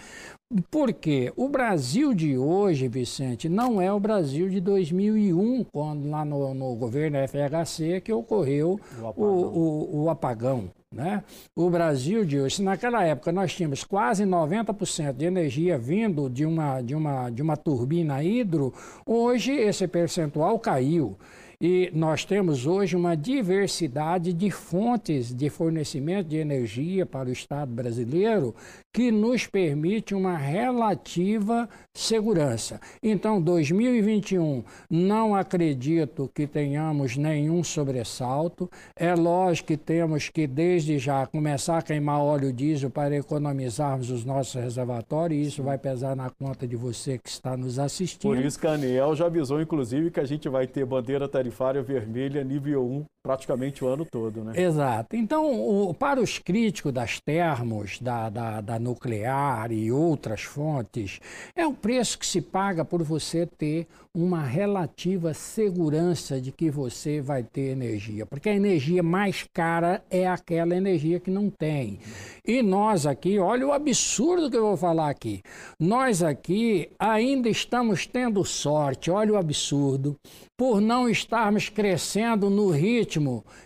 Porque 0.70 1.32
o 1.36 1.48
Brasil 1.50 2.14
de 2.14 2.38
hoje, 2.38 2.88
Vicente, 2.88 3.50
não 3.50 3.82
é 3.82 3.92
o 3.92 4.00
Brasil 4.00 4.50
de 4.50 4.60
2001, 4.60 5.66
quando 5.72 6.10
lá 6.10 6.24
no, 6.24 6.54
no 6.54 6.76
governo 6.76 7.18
FHC 7.28 8.02
que 8.02 8.14
ocorreu 8.14 8.80
o 9.00 9.08
apagão. 9.08 9.26
O, 9.26 10.00
o, 10.00 10.04
o 10.04 10.10
apagão 10.10 10.70
né? 10.94 11.24
O 11.56 11.70
Brasil 11.70 12.24
de 12.24 12.40
hoje, 12.40 12.58
se 12.58 12.62
naquela 12.62 13.04
época 13.04 13.32
nós 13.32 13.54
tínhamos 13.54 13.84
quase 13.84 14.24
90% 14.24 15.14
de 15.14 15.26
energia 15.26 15.78
vindo 15.78 16.30
de 16.30 16.46
uma, 16.46 16.82
de, 16.82 16.94
uma, 16.94 17.30
de 17.30 17.42
uma 17.42 17.58
turbina 17.58 18.24
hidro, 18.24 18.74
hoje 19.06 19.52
esse 19.52 19.88
percentual 19.88 20.60
caiu. 20.60 21.18
E 21.66 21.90
nós 21.94 22.26
temos 22.26 22.68
hoje 22.68 22.94
uma 22.94 23.16
diversidade 23.16 24.34
de 24.34 24.52
fontes 24.52 25.34
de 25.34 25.50
fornecimento 25.50 26.28
de 26.28 26.36
energia 26.36 27.06
para 27.06 27.30
o 27.30 27.32
Estado 27.32 27.72
brasileiro 27.72 28.54
que 28.94 29.10
nos 29.12 29.48
permite 29.48 30.14
uma 30.14 30.36
relativa 30.36 31.70
segurança. 31.94 32.82
Então, 33.02 33.42
2021, 33.42 34.62
não 34.90 35.34
acredito 35.34 36.30
que 36.36 36.46
tenhamos 36.46 37.16
nenhum 37.16 37.64
sobressalto. 37.64 38.70
É 38.94 39.16
lógico 39.16 39.70
que 39.70 39.78
temos 39.78 40.28
que, 40.28 40.46
desde 40.46 41.00
já, 41.00 41.26
começar 41.26 41.78
a 41.78 41.82
queimar 41.82 42.20
óleo 42.20 42.52
diesel 42.52 42.90
para 42.90 43.16
economizarmos 43.16 44.12
os 44.12 44.26
nossos 44.26 44.62
reservatórios, 44.62 45.40
e 45.40 45.48
isso 45.48 45.64
vai 45.64 45.78
pesar 45.78 46.14
na 46.14 46.30
conta 46.30 46.68
de 46.68 46.76
você 46.76 47.18
que 47.18 47.30
está 47.30 47.56
nos 47.56 47.80
assistindo. 47.80 48.30
Por 48.30 48.38
isso 48.38 48.60
que 48.60 48.68
a 48.68 48.78
já 49.16 49.26
avisou, 49.26 49.62
inclusive, 49.62 50.12
que 50.12 50.20
a 50.20 50.26
gente 50.26 50.50
vai 50.50 50.68
ter 50.68 50.86
bandeira 50.86 51.28
tarifária 51.54 51.84
vermelha 51.84 52.44
nível 52.44 52.82
1 52.82 53.06
praticamente 53.24 53.86
o 53.86 53.88
ano 53.88 54.06
todo, 54.06 54.44
né? 54.44 54.52
Exato. 54.62 55.16
Então, 55.16 55.50
o, 55.50 55.94
para 55.94 56.20
os 56.20 56.38
críticos 56.38 56.92
das 56.92 57.22
termos, 57.22 57.98
da, 58.00 58.30
da, 58.30 58.60
da, 58.60 58.78
nuclear 58.78 59.72
e 59.72 59.90
outras 59.90 60.42
fontes, 60.42 61.22
é 61.56 61.66
o 61.66 61.74
preço 61.74 62.20
que 62.20 62.26
se 62.26 62.42
paga 62.42 62.84
por 62.84 63.02
você 63.02 63.46
ter 63.46 63.88
uma 64.14 64.44
relativa 64.44 65.34
segurança 65.34 66.40
de 66.40 66.52
que 66.52 66.70
você 66.70 67.22
vai 67.22 67.44
ter 67.44 67.72
energia. 67.72 68.26
Porque 68.26 68.50
a 68.50 68.56
energia 68.56 69.02
mais 69.02 69.48
cara 69.54 70.04
é 70.12 70.28
aquela 70.28 70.76
energia 70.76 71.20
que 71.20 71.32
não 71.32 71.50
tem. 71.50 72.00
E 72.46 72.62
nós 72.62 73.06
aqui, 73.08 73.40
olha 73.40 73.66
o 73.66 73.72
absurdo 73.72 74.52
que 74.52 74.58
eu 74.58 74.68
vou 74.68 74.78
falar 74.78 75.10
aqui. 75.10 75.42
Nós 75.80 76.22
aqui 76.22 76.90
ainda 77.00 77.48
estamos 77.48 78.06
tendo 78.06 78.44
sorte, 78.44 79.10
olha 79.10 79.34
o 79.34 79.38
absurdo, 79.38 80.16
por 80.58 80.80
não 80.80 81.10
estarmos 81.10 81.70
crescendo 81.70 82.50
no 82.50 82.70
ritmo 82.70 83.13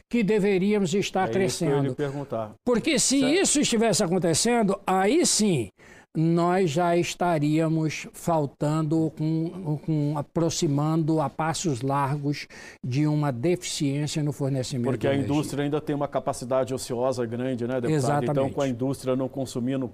que 0.10 0.24
deveríamos 0.24 0.94
estar 0.94 1.30
é 1.30 1.32
crescendo. 1.32 1.96
Porque 2.66 3.00
se 3.00 3.20
certo. 3.20 3.34
isso 3.34 3.60
estivesse 3.60 4.04
acontecendo, 4.04 4.80
aí 4.86 5.26
sim 5.26 5.70
nós 6.18 6.72
já 6.72 6.98
estaríamos 6.98 8.08
faltando, 8.12 9.14
com, 9.16 9.78
com, 9.86 10.18
aproximando 10.18 11.22
a 11.22 11.30
passos 11.30 11.84
largos 11.84 12.48
de 12.84 13.06
uma 13.06 13.32
deficiência 13.32 14.24
no 14.24 14.32
fornecimento. 14.32 14.90
Porque 14.90 15.08
a 15.08 15.16
indústria 15.16 15.64
ainda 15.64 15.80
tem 15.80 15.96
uma 15.96 16.08
capacidade 16.08 16.74
ociosa 16.74 17.24
grande, 17.24 17.68
né, 17.68 17.76
deputado? 17.76 17.94
Exatamente. 17.94 18.32
Então, 18.32 18.50
com 18.50 18.62
a 18.62 18.68
indústria 18.68 19.16
não 19.16 19.30
consumindo 19.30 19.92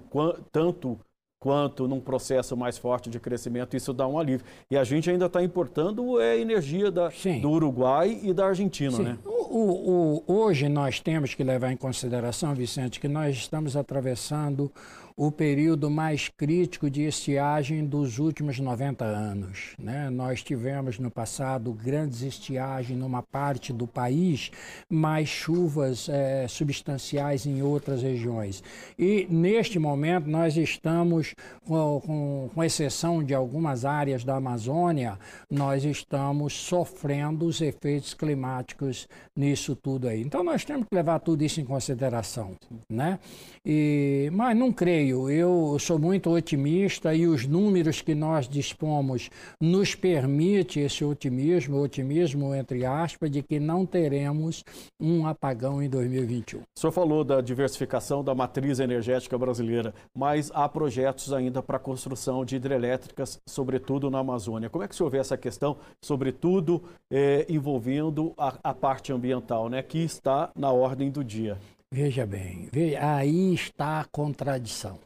tanto 0.50 0.98
quanto 1.44 1.86
num 1.86 2.00
processo 2.00 2.56
mais 2.56 2.78
forte 2.78 3.10
de 3.10 3.20
crescimento, 3.20 3.76
isso 3.76 3.92
dá 3.92 4.08
um 4.08 4.18
alívio. 4.18 4.46
E 4.70 4.78
a 4.78 4.82
gente 4.82 5.10
ainda 5.10 5.26
está 5.26 5.42
importando 5.42 6.18
é, 6.18 6.38
energia 6.40 6.90
da, 6.90 7.10
do 7.42 7.50
Uruguai 7.50 8.18
e 8.22 8.32
da 8.32 8.46
Argentina, 8.46 8.92
Sim. 8.96 9.02
né? 9.02 9.18
O, 9.26 10.22
o, 10.26 10.34
hoje 10.42 10.70
nós 10.70 11.00
temos 11.00 11.34
que 11.34 11.44
levar 11.44 11.70
em 11.70 11.76
consideração, 11.76 12.54
Vicente, 12.54 12.98
que 12.98 13.08
nós 13.08 13.36
estamos 13.36 13.76
atravessando 13.76 14.72
o 15.16 15.30
período 15.30 15.88
mais 15.88 16.28
crítico 16.28 16.90
de 16.90 17.02
estiagem 17.02 17.86
dos 17.86 18.18
últimos 18.18 18.58
90 18.58 19.04
anos. 19.04 19.74
Né? 19.78 20.10
Nós 20.10 20.42
tivemos 20.42 20.98
no 20.98 21.08
passado 21.08 21.72
grandes 21.72 22.22
estiagens 22.22 22.98
numa 22.98 23.22
parte 23.22 23.72
do 23.72 23.86
país, 23.86 24.50
mas 24.90 25.28
chuvas 25.28 26.08
é, 26.08 26.48
substanciais 26.48 27.46
em 27.46 27.62
outras 27.62 28.02
regiões. 28.02 28.62
E 28.98 29.26
neste 29.30 29.78
momento 29.78 30.28
nós 30.28 30.56
estamos, 30.56 31.32
com, 31.64 32.00
com, 32.04 32.50
com 32.52 32.64
exceção 32.64 33.22
de 33.22 33.34
algumas 33.34 33.84
áreas 33.84 34.24
da 34.24 34.34
Amazônia, 34.34 35.16
nós 35.48 35.84
estamos 35.84 36.54
sofrendo 36.54 37.46
os 37.46 37.60
efeitos 37.60 38.14
climáticos 38.14 39.06
nisso 39.36 39.76
tudo 39.76 40.08
aí. 40.08 40.22
Então 40.22 40.42
nós 40.42 40.64
temos 40.64 40.86
que 40.88 40.94
levar 40.94 41.20
tudo 41.20 41.44
isso 41.44 41.60
em 41.60 41.64
consideração. 41.64 42.56
Né? 42.90 43.20
E, 43.64 44.28
mas 44.32 44.56
não 44.56 44.72
creio 44.72 45.03
creio, 45.04 45.28
eu 45.30 45.78
sou 45.78 45.98
muito 45.98 46.30
otimista 46.30 47.14
e 47.14 47.26
os 47.26 47.46
números 47.46 48.00
que 48.00 48.14
nós 48.14 48.48
dispomos 48.48 49.30
nos 49.60 49.94
permite 49.94 50.80
esse 50.80 51.04
otimismo, 51.04 51.80
otimismo 51.80 52.54
entre 52.54 52.86
aspas, 52.86 53.30
de 53.30 53.42
que 53.42 53.60
não 53.60 53.84
teremos 53.84 54.64
um 55.00 55.26
apagão 55.26 55.82
em 55.82 55.88
2021. 55.88 56.60
O 56.60 56.80
senhor 56.80 56.92
falou 56.92 57.22
da 57.22 57.40
diversificação 57.40 58.24
da 58.24 58.34
matriz 58.34 58.78
energética 58.78 59.36
brasileira, 59.36 59.94
mas 60.16 60.50
há 60.54 60.68
projetos 60.68 61.32
ainda 61.32 61.62
para 61.62 61.76
a 61.76 61.80
construção 61.80 62.44
de 62.44 62.56
hidrelétricas, 62.56 63.38
sobretudo 63.46 64.10
na 64.10 64.20
Amazônia. 64.20 64.70
Como 64.70 64.84
é 64.84 64.88
que 64.88 64.94
o 64.94 64.96
senhor 64.96 65.10
vê 65.10 65.18
essa 65.18 65.36
questão, 65.36 65.76
sobretudo 66.02 66.82
é, 67.12 67.44
envolvendo 67.48 68.32
a, 68.38 68.54
a 68.62 68.74
parte 68.74 69.12
ambiental, 69.12 69.68
né, 69.68 69.82
que 69.82 69.98
está 69.98 70.50
na 70.56 70.70
ordem 70.70 71.10
do 71.10 71.22
dia? 71.22 71.58
Veja 71.92 72.26
bem, 72.26 72.68
veja, 72.72 73.14
aí 73.16 73.54
está 73.54 74.00
a 74.00 74.04
contradição. 74.04 74.98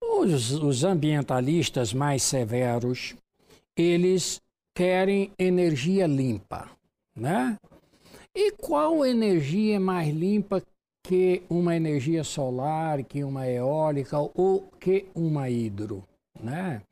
Os, 0.00 0.52
os 0.52 0.84
ambientalistas 0.84 1.92
mais 1.92 2.22
severos, 2.22 3.14
eles 3.76 4.40
querem 4.74 5.32
energia 5.38 6.06
limpa, 6.06 6.70
né? 7.14 7.56
E 8.34 8.52
qual 8.52 9.04
energia 9.04 9.76
é 9.76 9.78
mais 9.78 10.14
limpa 10.14 10.62
que 11.02 11.42
uma 11.48 11.74
energia 11.74 12.22
solar, 12.24 13.02
que 13.04 13.24
uma 13.24 13.48
eólica 13.48 14.18
ou 14.18 14.68
que 14.78 15.06
uma 15.14 15.48
hidro, 15.48 16.04
né? 16.38 16.82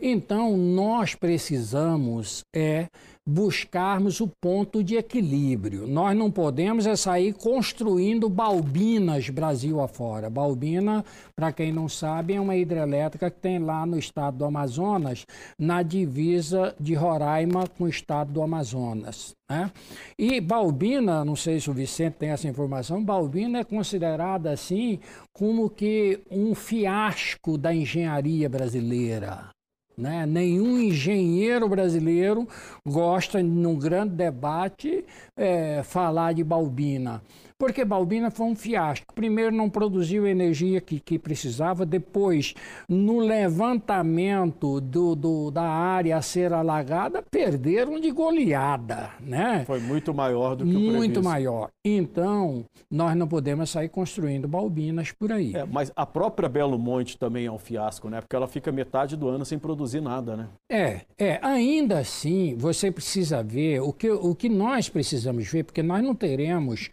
Então 0.00 0.56
nós 0.56 1.14
precisamos 1.14 2.44
é 2.54 2.88
buscarmos 3.26 4.20
o 4.20 4.28
ponto 4.40 4.84
de 4.84 4.94
equilíbrio. 4.94 5.86
Nós 5.86 6.16
não 6.16 6.30
podemos 6.30 6.86
é 6.86 6.94
sair 6.94 7.32
construindo 7.32 8.28
balbinas 8.28 9.28
Brasil 9.28 9.80
afora. 9.80 10.30
Balbina, 10.30 11.04
para 11.34 11.52
quem 11.52 11.72
não 11.72 11.88
sabe, 11.88 12.34
é 12.34 12.40
uma 12.40 12.54
hidrelétrica 12.54 13.30
que 13.30 13.40
tem 13.40 13.58
lá 13.58 13.84
no 13.84 13.98
estado 13.98 14.38
do 14.38 14.44
Amazonas, 14.44 15.26
na 15.58 15.82
divisa 15.82 16.74
de 16.78 16.94
Roraima 16.94 17.66
com 17.66 17.84
o 17.84 17.88
estado 17.88 18.32
do 18.32 18.42
Amazonas. 18.42 19.34
Né? 19.48 19.72
E 20.18 20.40
Balbina, 20.40 21.24
não 21.24 21.34
sei 21.34 21.58
se 21.58 21.70
o 21.70 21.74
Vicente 21.74 22.14
tem 22.14 22.30
essa 22.30 22.46
informação, 22.46 23.04
Balbina 23.04 23.58
é 23.58 23.64
considerada 23.64 24.50
assim 24.50 25.00
como 25.32 25.68
que 25.68 26.20
um 26.30 26.54
fiasco 26.54 27.58
da 27.58 27.74
engenharia 27.74 28.48
brasileira. 28.48 29.55
Né? 29.96 30.26
Nenhum 30.26 30.78
engenheiro 30.78 31.66
brasileiro 31.68 32.46
gosta, 32.84 33.42
num 33.42 33.78
grande 33.78 34.14
debate, 34.14 35.04
é, 35.34 35.82
falar 35.82 36.34
de 36.34 36.44
Balbina. 36.44 37.22
Porque 37.58 37.84
Balbina 37.84 38.30
foi 38.30 38.46
um 38.46 38.54
fiasco. 38.54 39.14
Primeiro, 39.14 39.54
não 39.54 39.70
produziu 39.70 40.26
a 40.26 40.30
energia 40.30 40.80
que, 40.80 41.00
que 41.00 41.18
precisava. 41.18 41.86
Depois, 41.86 42.54
no 42.86 43.18
levantamento 43.18 44.78
do, 44.80 45.14
do, 45.14 45.50
da 45.50 45.62
área 45.62 46.18
a 46.18 46.22
ser 46.22 46.52
alagada, 46.52 47.22
perderam 47.30 47.98
de 47.98 48.10
goleada. 48.10 49.10
Né? 49.20 49.64
Foi 49.66 49.80
muito 49.80 50.12
maior 50.12 50.54
do 50.54 50.64
que 50.64 50.70
muito 50.70 50.76
o 50.76 50.90
previsto. 50.90 50.98
Muito 50.98 51.24
maior. 51.24 51.70
Então, 51.84 52.64
nós 52.90 53.16
não 53.16 53.26
podemos 53.26 53.70
sair 53.70 53.88
construindo 53.88 54.46
Balbinas 54.46 55.12
por 55.12 55.32
aí. 55.32 55.54
É, 55.56 55.64
mas 55.64 55.90
a 55.96 56.04
própria 56.04 56.48
Belo 56.48 56.78
Monte 56.78 57.16
também 57.16 57.46
é 57.46 57.50
um 57.50 57.58
fiasco, 57.58 58.10
né? 58.10 58.20
Porque 58.20 58.36
ela 58.36 58.46
fica 58.46 58.70
metade 58.70 59.16
do 59.16 59.28
ano 59.28 59.46
sem 59.46 59.58
produzir 59.58 60.02
nada, 60.02 60.36
né? 60.36 60.48
É, 60.70 61.00
é. 61.18 61.38
Ainda 61.42 61.98
assim, 61.98 62.54
você 62.58 62.90
precisa 62.90 63.42
ver 63.42 63.80
o 63.80 63.92
que, 63.92 64.10
o 64.10 64.34
que 64.34 64.48
nós 64.48 64.88
precisamos 64.90 65.46
ver, 65.46 65.64
porque 65.64 65.82
nós 65.82 66.02
não 66.02 66.14
teremos 66.14 66.90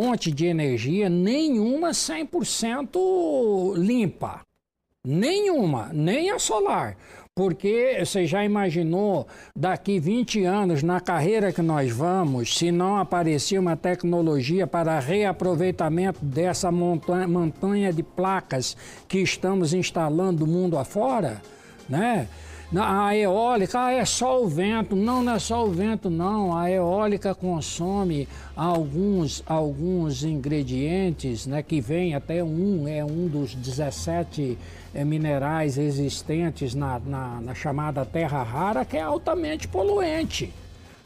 fonte 0.00 0.30
de 0.32 0.46
energia 0.46 1.10
nenhuma 1.10 1.90
100% 1.90 3.76
limpa. 3.76 4.40
Nenhuma, 5.06 5.90
nem 5.92 6.30
a 6.30 6.38
solar. 6.38 6.96
Porque 7.36 7.98
você 8.02 8.26
já 8.26 8.42
imaginou, 8.42 9.26
daqui 9.54 10.00
20 10.00 10.42
anos, 10.44 10.82
na 10.82 11.00
carreira 11.00 11.52
que 11.52 11.60
nós 11.60 11.92
vamos, 11.92 12.56
se 12.56 12.72
não 12.72 12.96
aparecer 12.96 13.58
uma 13.58 13.76
tecnologia 13.76 14.66
para 14.66 14.98
reaproveitamento 14.98 16.24
dessa 16.24 16.72
montanha, 16.72 17.28
montanha 17.28 17.92
de 17.92 18.02
placas 18.02 18.74
que 19.06 19.18
estamos 19.18 19.74
instalando 19.74 20.46
mundo 20.46 20.78
afora, 20.78 21.42
né? 21.86 22.26
A 22.72 23.16
eólica 23.16 23.86
ah, 23.86 23.92
é 23.92 24.04
só 24.04 24.40
o 24.40 24.46
vento. 24.46 24.94
Não, 24.94 25.24
não 25.24 25.34
é 25.34 25.38
só 25.40 25.66
o 25.66 25.70
vento, 25.72 26.08
não. 26.08 26.56
A 26.56 26.70
eólica 26.70 27.34
consome 27.34 28.28
alguns, 28.54 29.42
alguns 29.44 30.22
ingredientes, 30.22 31.48
né, 31.48 31.64
que 31.64 31.80
vem 31.80 32.14
até 32.14 32.44
um, 32.44 32.86
é 32.86 33.04
um 33.04 33.26
dos 33.26 33.56
17 33.56 34.56
é, 34.94 35.04
minerais 35.04 35.78
existentes 35.78 36.72
na, 36.72 37.00
na, 37.00 37.40
na 37.40 37.54
chamada 37.56 38.04
terra 38.04 38.42
rara, 38.44 38.84
que 38.84 38.96
é 38.96 39.02
altamente 39.02 39.66
poluente. 39.66 40.52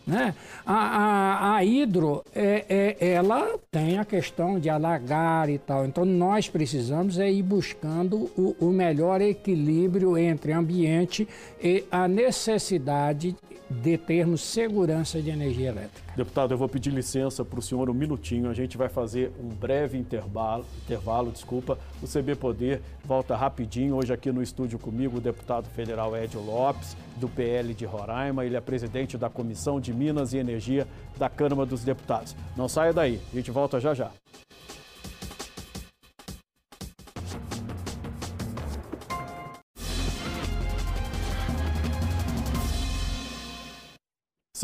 Né? 0.06 0.34
A, 0.66 0.74
a, 0.74 1.56
a 1.56 1.64
hidro, 1.64 2.22
é, 2.34 2.96
é, 3.00 3.12
ela 3.12 3.58
tem 3.70 3.98
a 3.98 4.04
questão 4.04 4.58
de 4.58 4.68
alagar 4.68 5.48
e 5.48 5.58
tal. 5.58 5.86
Então, 5.86 6.04
nós 6.04 6.48
precisamos 6.48 7.18
é 7.18 7.30
ir 7.30 7.42
buscando 7.42 8.30
o, 8.36 8.54
o 8.60 8.66
melhor 8.66 9.20
equilíbrio 9.22 10.18
entre 10.18 10.52
ambiente 10.52 11.26
e 11.62 11.84
a 11.90 12.06
necessidade 12.06 13.34
de 13.70 13.96
termos 13.96 14.42
segurança 14.42 15.22
de 15.22 15.30
energia 15.30 15.70
elétrica. 15.70 16.03
Deputado, 16.16 16.54
eu 16.54 16.58
vou 16.58 16.68
pedir 16.68 16.90
licença 16.90 17.44
para 17.44 17.58
o 17.58 17.62
senhor 17.62 17.90
um 17.90 17.94
minutinho. 17.94 18.48
A 18.48 18.54
gente 18.54 18.78
vai 18.78 18.88
fazer 18.88 19.32
um 19.40 19.48
breve 19.48 19.98
intervalo, 19.98 20.64
intervalo, 20.84 21.32
desculpa. 21.32 21.76
O 22.00 22.06
CB 22.06 22.36
Poder 22.36 22.80
volta 23.04 23.34
rapidinho. 23.34 23.96
Hoje 23.96 24.12
aqui 24.12 24.30
no 24.30 24.40
estúdio 24.40 24.78
comigo 24.78 25.18
o 25.18 25.20
deputado 25.20 25.68
federal 25.70 26.16
Edio 26.16 26.40
Lopes, 26.40 26.96
do 27.16 27.28
PL 27.28 27.74
de 27.74 27.84
Roraima. 27.84 28.44
Ele 28.44 28.56
é 28.56 28.60
presidente 28.60 29.18
da 29.18 29.28
Comissão 29.28 29.80
de 29.80 29.92
Minas 29.92 30.32
e 30.32 30.38
Energia 30.38 30.86
da 31.16 31.28
Câmara 31.28 31.66
dos 31.66 31.82
Deputados. 31.82 32.36
Não 32.56 32.68
saia 32.68 32.92
daí, 32.92 33.20
a 33.32 33.34
gente 33.34 33.50
volta 33.50 33.80
já 33.80 33.92
já. 33.92 34.12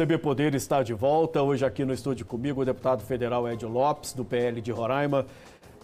CB 0.01 0.17
Poder 0.17 0.55
está 0.55 0.83
de 0.83 0.95
volta. 0.95 1.43
Hoje 1.43 1.63
aqui 1.63 1.85
no 1.85 1.93
estúdio 1.93 2.25
comigo 2.25 2.63
o 2.63 2.65
deputado 2.65 3.03
federal 3.03 3.47
Ed 3.47 3.67
Lopes, 3.67 4.15
do 4.15 4.25
PL 4.25 4.59
de 4.63 4.73
Roraima. 4.73 5.27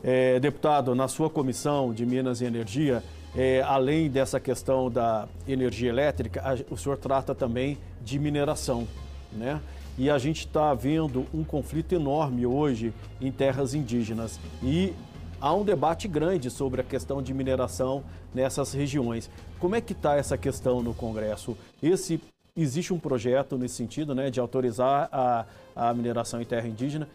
É, 0.02 0.40
deputado, 0.40 0.94
na 0.94 1.07
sua 1.07 1.29
comissão 1.29 1.92
de 1.92 2.07
Minas 2.07 2.40
e 2.40 2.46
Energia, 2.46 3.02
é, 3.37 3.61
além 3.61 4.09
dessa 4.09 4.40
questão 4.40 4.90
da 4.90 5.29
energia 5.46 5.90
elétrica, 5.90 6.40
a, 6.42 6.55
o 6.72 6.79
senhor 6.79 6.96
trata 6.96 7.35
também 7.35 7.76
de 8.00 8.18
mineração, 8.18 8.88
né? 9.35 9.61
E 9.98 10.09
a 10.09 10.16
gente 10.16 10.46
está 10.46 10.72
vendo 10.72 11.26
um 11.35 11.44
conflito 11.44 11.94
enorme 11.94 12.46
hoje 12.46 12.94
em 13.20 13.31
terras 13.31 13.74
indígenas. 13.74 14.40
E 14.62 14.94
há 15.38 15.52
um 15.52 15.62
debate 15.62 16.09
grande 16.09 16.48
sobre 16.48 16.81
a 16.81 16.85
questão 16.85 17.20
de 17.20 17.35
mineração 17.35 18.02
nessas 18.35 18.72
regiões. 18.72 19.29
Como 19.59 19.74
é 19.74 19.81
que 19.83 19.92
está 19.92 20.16
essa 20.16 20.38
questão 20.38 20.83
no 20.83 20.94
Congresso? 20.94 21.55
Esse 21.83 22.18
Existe 22.57 22.95
um 22.95 22.99
projeto 22.99 23.59
nesse 23.59 23.75
sentido, 23.75 24.14
né, 24.14 24.31
de 24.31 24.40
autorizar 24.40 25.09
a, 25.12 25.45
a 25.75 25.92
mineração 25.92 26.40
em 26.40 26.45
terra 26.45 26.66
indígena. 26.66 27.09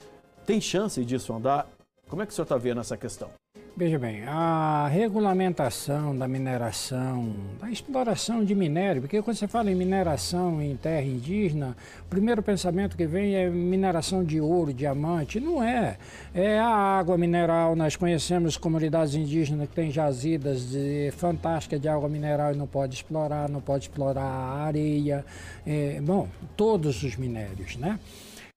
Tem 0.46 0.62
chance 0.62 1.04
disso 1.04 1.34
andar? 1.34 1.68
Como 2.08 2.22
é 2.22 2.26
que 2.26 2.32
o 2.32 2.36
senhor 2.36 2.44
está 2.44 2.58
vendo 2.58 2.82
essa 2.82 2.96
questão? 2.96 3.41
Veja 3.82 3.98
bem, 3.98 4.22
a 4.28 4.88
regulamentação 4.90 6.16
da 6.16 6.28
mineração, 6.28 7.34
da 7.60 7.68
exploração 7.72 8.46
de 8.46 8.54
minério, 8.54 9.02
porque 9.02 9.20
quando 9.24 9.36
você 9.36 9.48
fala 9.48 9.72
em 9.72 9.76
mineração 9.76 10.62
em 10.62 10.76
terra 10.76 11.02
indígena, 11.02 11.76
o 12.02 12.08
primeiro 12.08 12.44
pensamento 12.44 12.96
que 12.96 13.08
vem 13.08 13.34
é 13.34 13.50
mineração 13.50 14.24
de 14.24 14.40
ouro, 14.40 14.72
diamante. 14.72 15.40
Não 15.40 15.64
é. 15.64 15.98
É 16.32 16.60
a 16.60 16.68
água 16.68 17.18
mineral. 17.18 17.76
Nós 17.76 17.96
conhecemos 17.96 18.56
comunidades 18.56 19.16
indígenas 19.16 19.68
que 19.68 19.74
têm 19.74 19.90
jazidas 19.90 20.70
de, 20.70 21.10
fantásticas 21.18 21.82
de 21.82 21.90
água 21.90 22.08
mineral 22.08 22.54
e 22.54 22.56
não 22.56 22.68
pode 22.68 22.94
explorar, 22.94 23.50
não 23.50 23.62
pode 23.62 23.86
explorar 23.86 24.22
a 24.22 24.64
areia. 24.64 25.26
É, 25.66 26.00
bom, 26.02 26.28
todos 26.56 27.02
os 27.02 27.16
minérios, 27.16 27.78
né? 27.78 27.98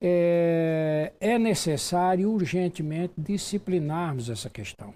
é, 0.06 1.14
é 1.18 1.38
necessário 1.38 2.30
urgentemente 2.30 3.14
disciplinarmos 3.16 4.28
essa 4.28 4.50
questão. 4.50 4.92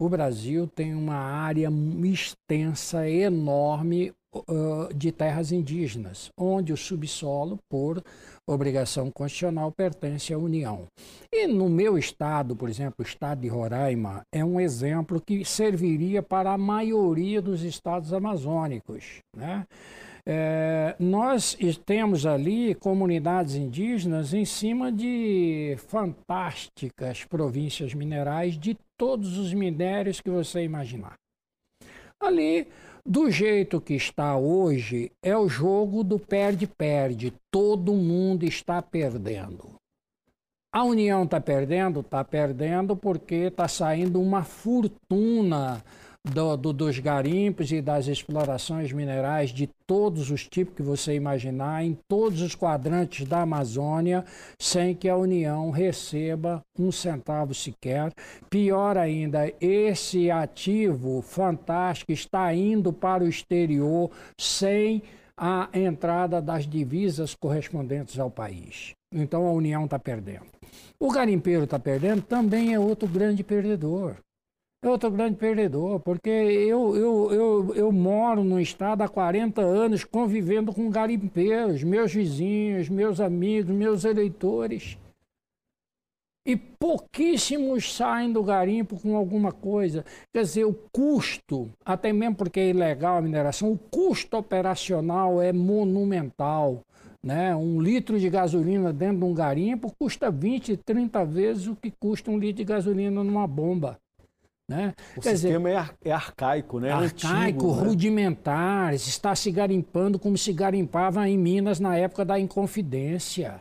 O 0.00 0.08
Brasil 0.08 0.66
tem 0.66 0.92
uma 0.92 1.14
área 1.14 1.68
extensa, 2.02 3.08
enorme 3.08 4.12
uh, 4.34 4.92
de 4.92 5.12
terras 5.12 5.52
indígenas, 5.52 6.30
onde 6.36 6.72
o 6.72 6.76
subsolo, 6.76 7.60
por 7.68 8.02
obrigação 8.44 9.08
constitucional, 9.08 9.70
pertence 9.70 10.34
à 10.34 10.38
União. 10.38 10.88
E 11.32 11.46
no 11.46 11.68
meu 11.68 11.96
estado, 11.96 12.56
por 12.56 12.68
exemplo, 12.68 12.96
o 12.98 13.02
estado 13.02 13.42
de 13.42 13.48
Roraima, 13.48 14.22
é 14.32 14.44
um 14.44 14.60
exemplo 14.60 15.20
que 15.20 15.44
serviria 15.44 16.22
para 16.22 16.52
a 16.52 16.58
maioria 16.58 17.40
dos 17.40 17.62
estados 17.62 18.12
amazônicos. 18.12 19.20
Né? 19.36 19.64
É, 20.26 20.96
nós 20.98 21.56
temos 21.84 22.24
ali 22.24 22.74
comunidades 22.74 23.54
indígenas 23.54 24.32
em 24.32 24.46
cima 24.46 24.90
de 24.90 25.76
fantásticas 25.86 27.24
províncias 27.24 27.92
minerais 27.92 28.58
de 28.58 28.76
todos 28.96 29.36
os 29.36 29.52
minérios 29.52 30.22
que 30.22 30.30
você 30.30 30.62
imaginar. 30.62 31.14
Ali, 32.18 32.66
do 33.04 33.30
jeito 33.30 33.82
que 33.82 33.92
está 33.94 34.34
hoje, 34.34 35.12
é 35.22 35.36
o 35.36 35.46
jogo 35.46 36.02
do 36.02 36.18
perde-perde. 36.18 37.34
Todo 37.50 37.92
mundo 37.92 38.44
está 38.44 38.80
perdendo. 38.80 39.74
A 40.72 40.82
União 40.84 41.24
está 41.24 41.38
perdendo? 41.38 42.00
Está 42.00 42.24
perdendo 42.24 42.96
porque 42.96 43.34
está 43.34 43.68
saindo 43.68 44.20
uma 44.20 44.42
fortuna 44.42 45.84
do, 46.24 46.56
do, 46.56 46.72
dos 46.72 46.98
garimpos 46.98 47.70
e 47.70 47.82
das 47.82 48.06
explorações 48.06 48.90
minerais 48.92 49.50
de 49.50 49.68
todos 49.86 50.30
os 50.30 50.48
tipos 50.48 50.74
que 50.74 50.82
você 50.82 51.14
imaginar, 51.14 51.84
em 51.84 51.98
todos 52.08 52.40
os 52.40 52.54
quadrantes 52.54 53.26
da 53.26 53.42
Amazônia, 53.42 54.24
sem 54.58 54.94
que 54.94 55.08
a 55.08 55.16
União 55.16 55.70
receba 55.70 56.62
um 56.78 56.90
centavo 56.90 57.52
sequer. 57.52 58.10
Pior 58.48 58.96
ainda, 58.96 59.52
esse 59.60 60.30
ativo 60.30 61.20
fantástico 61.20 62.12
está 62.12 62.54
indo 62.54 62.92
para 62.92 63.22
o 63.22 63.28
exterior 63.28 64.10
sem 64.38 65.02
a 65.36 65.68
entrada 65.74 66.40
das 66.40 66.66
divisas 66.66 67.34
correspondentes 67.34 68.18
ao 68.18 68.30
país. 68.30 68.94
Então 69.12 69.46
a 69.46 69.52
União 69.52 69.84
está 69.84 69.98
perdendo. 69.98 70.46
O 70.98 71.10
garimpeiro 71.10 71.64
está 71.64 71.78
perdendo, 71.78 72.22
também 72.22 72.72
é 72.72 72.78
outro 72.78 73.06
grande 73.06 73.44
perdedor 73.44 74.16
é 74.86 74.90
outro 74.90 75.10
grande 75.10 75.36
perdedor, 75.36 75.98
porque 76.00 76.28
eu, 76.28 76.94
eu, 76.96 77.32
eu, 77.32 77.74
eu 77.74 77.92
moro 77.92 78.44
no 78.44 78.60
estado 78.60 79.02
há 79.02 79.08
40 79.08 79.60
anos 79.62 80.04
convivendo 80.04 80.72
com 80.72 80.90
garimpeiros, 80.90 81.82
meus 81.82 82.12
vizinhos, 82.12 82.88
meus 82.88 83.20
amigos, 83.20 83.74
meus 83.74 84.04
eleitores. 84.04 84.98
E 86.46 86.54
pouquíssimos 86.56 87.94
saem 87.94 88.30
do 88.30 88.42
garimpo 88.42 89.00
com 89.00 89.16
alguma 89.16 89.50
coisa. 89.50 90.04
Quer 90.30 90.42
dizer, 90.42 90.64
o 90.64 90.74
custo, 90.92 91.70
até 91.82 92.12
mesmo 92.12 92.36
porque 92.36 92.60
é 92.60 92.68
ilegal 92.68 93.16
a 93.16 93.22
mineração, 93.22 93.72
o 93.72 93.78
custo 93.78 94.36
operacional 94.36 95.40
é 95.40 95.50
monumental. 95.50 96.82
Né? 97.22 97.56
Um 97.56 97.80
litro 97.80 98.20
de 98.20 98.28
gasolina 98.28 98.92
dentro 98.92 99.20
de 99.20 99.24
um 99.24 99.32
garimpo 99.32 99.90
custa 99.98 100.30
20, 100.30 100.76
30 100.76 101.24
vezes 101.24 101.66
o 101.68 101.74
que 101.74 101.90
custa 101.90 102.30
um 102.30 102.38
litro 102.38 102.58
de 102.58 102.64
gasolina 102.64 103.24
numa 103.24 103.46
bomba. 103.46 103.98
Né? 104.68 104.94
O 105.16 105.20
Quer 105.20 105.36
sistema 105.36 105.68
dizer, 105.68 105.94
é, 106.04 106.12
arcaico, 106.12 106.80
né? 106.80 106.90
Arcaico, 106.90 107.66
Antigo, 107.66 107.76
né? 107.76 107.82
rudimentar, 107.82 108.88
né? 108.88 108.94
está 108.94 109.34
se 109.34 109.50
garimpando 109.50 110.18
como 110.18 110.38
se 110.38 110.52
garimpava 110.52 111.28
em 111.28 111.36
Minas 111.36 111.78
na 111.78 111.96
época 111.96 112.24
da 112.24 112.38
Inconfidência. 112.38 113.58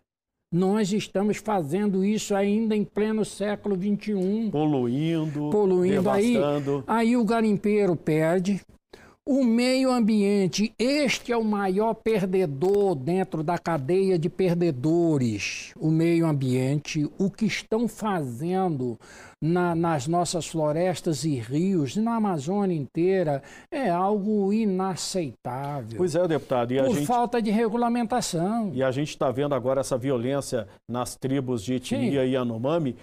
Nós 0.54 0.94
estamos 0.94 1.38
fazendo 1.38 2.06
isso 2.06 2.36
ainda 2.36 2.76
em 2.76 2.86
pleno 2.86 3.26
século 3.26 3.76
XXI. 3.76 4.50
Poluindo, 4.52 5.50
poluindo 5.50 6.04
devastando. 6.04 6.84
Aí, 6.88 7.08
aí 7.08 7.18
o 7.18 7.26
garimpeiro 7.26 7.96
perde, 7.96 8.62
o 9.26 9.42
meio 9.42 9.90
ambiente, 9.90 10.74
este 10.78 11.32
é 11.32 11.38
o 11.38 11.46
maior 11.46 11.94
perdedor 11.94 12.94
dentro 12.94 13.42
da 13.42 13.58
cadeia 13.58 14.20
de 14.20 14.30
perdedores. 14.30 15.74
O 15.80 15.90
meio 15.90 16.26
ambiente, 16.26 17.10
o 17.18 17.32
que 17.32 17.46
estão 17.46 17.88
fazendo 17.88 19.00
na, 19.42 19.74
nas 19.74 20.08
nossas 20.08 20.46
florestas 20.46 21.24
e 21.24 21.36
rios, 21.36 21.96
na 21.96 22.16
Amazônia 22.16 22.76
inteira, 22.76 23.42
é 23.72 23.90
algo 23.90 24.52
inaceitável. 24.52 25.98
Pois 25.98 26.16
é, 26.16 26.28
deputado. 26.28 26.74
E 26.74 26.84
por 26.84 26.96
gente... 26.96 27.08
falta 27.08 27.42
de 27.42 27.50
regulamentação. 27.50 28.72
E 28.74 28.84
a 28.84 28.92
gente 28.92 29.10
está 29.10 29.32
vendo 29.32 29.56
agora 29.56 29.80
essa 29.80 29.98
violência 29.98 30.68
nas 30.90 31.16
tribos 31.16 31.64
de 31.64 31.76
etnia 31.76 32.26
Sim. 32.26 32.32
Yanomami. 32.32 32.98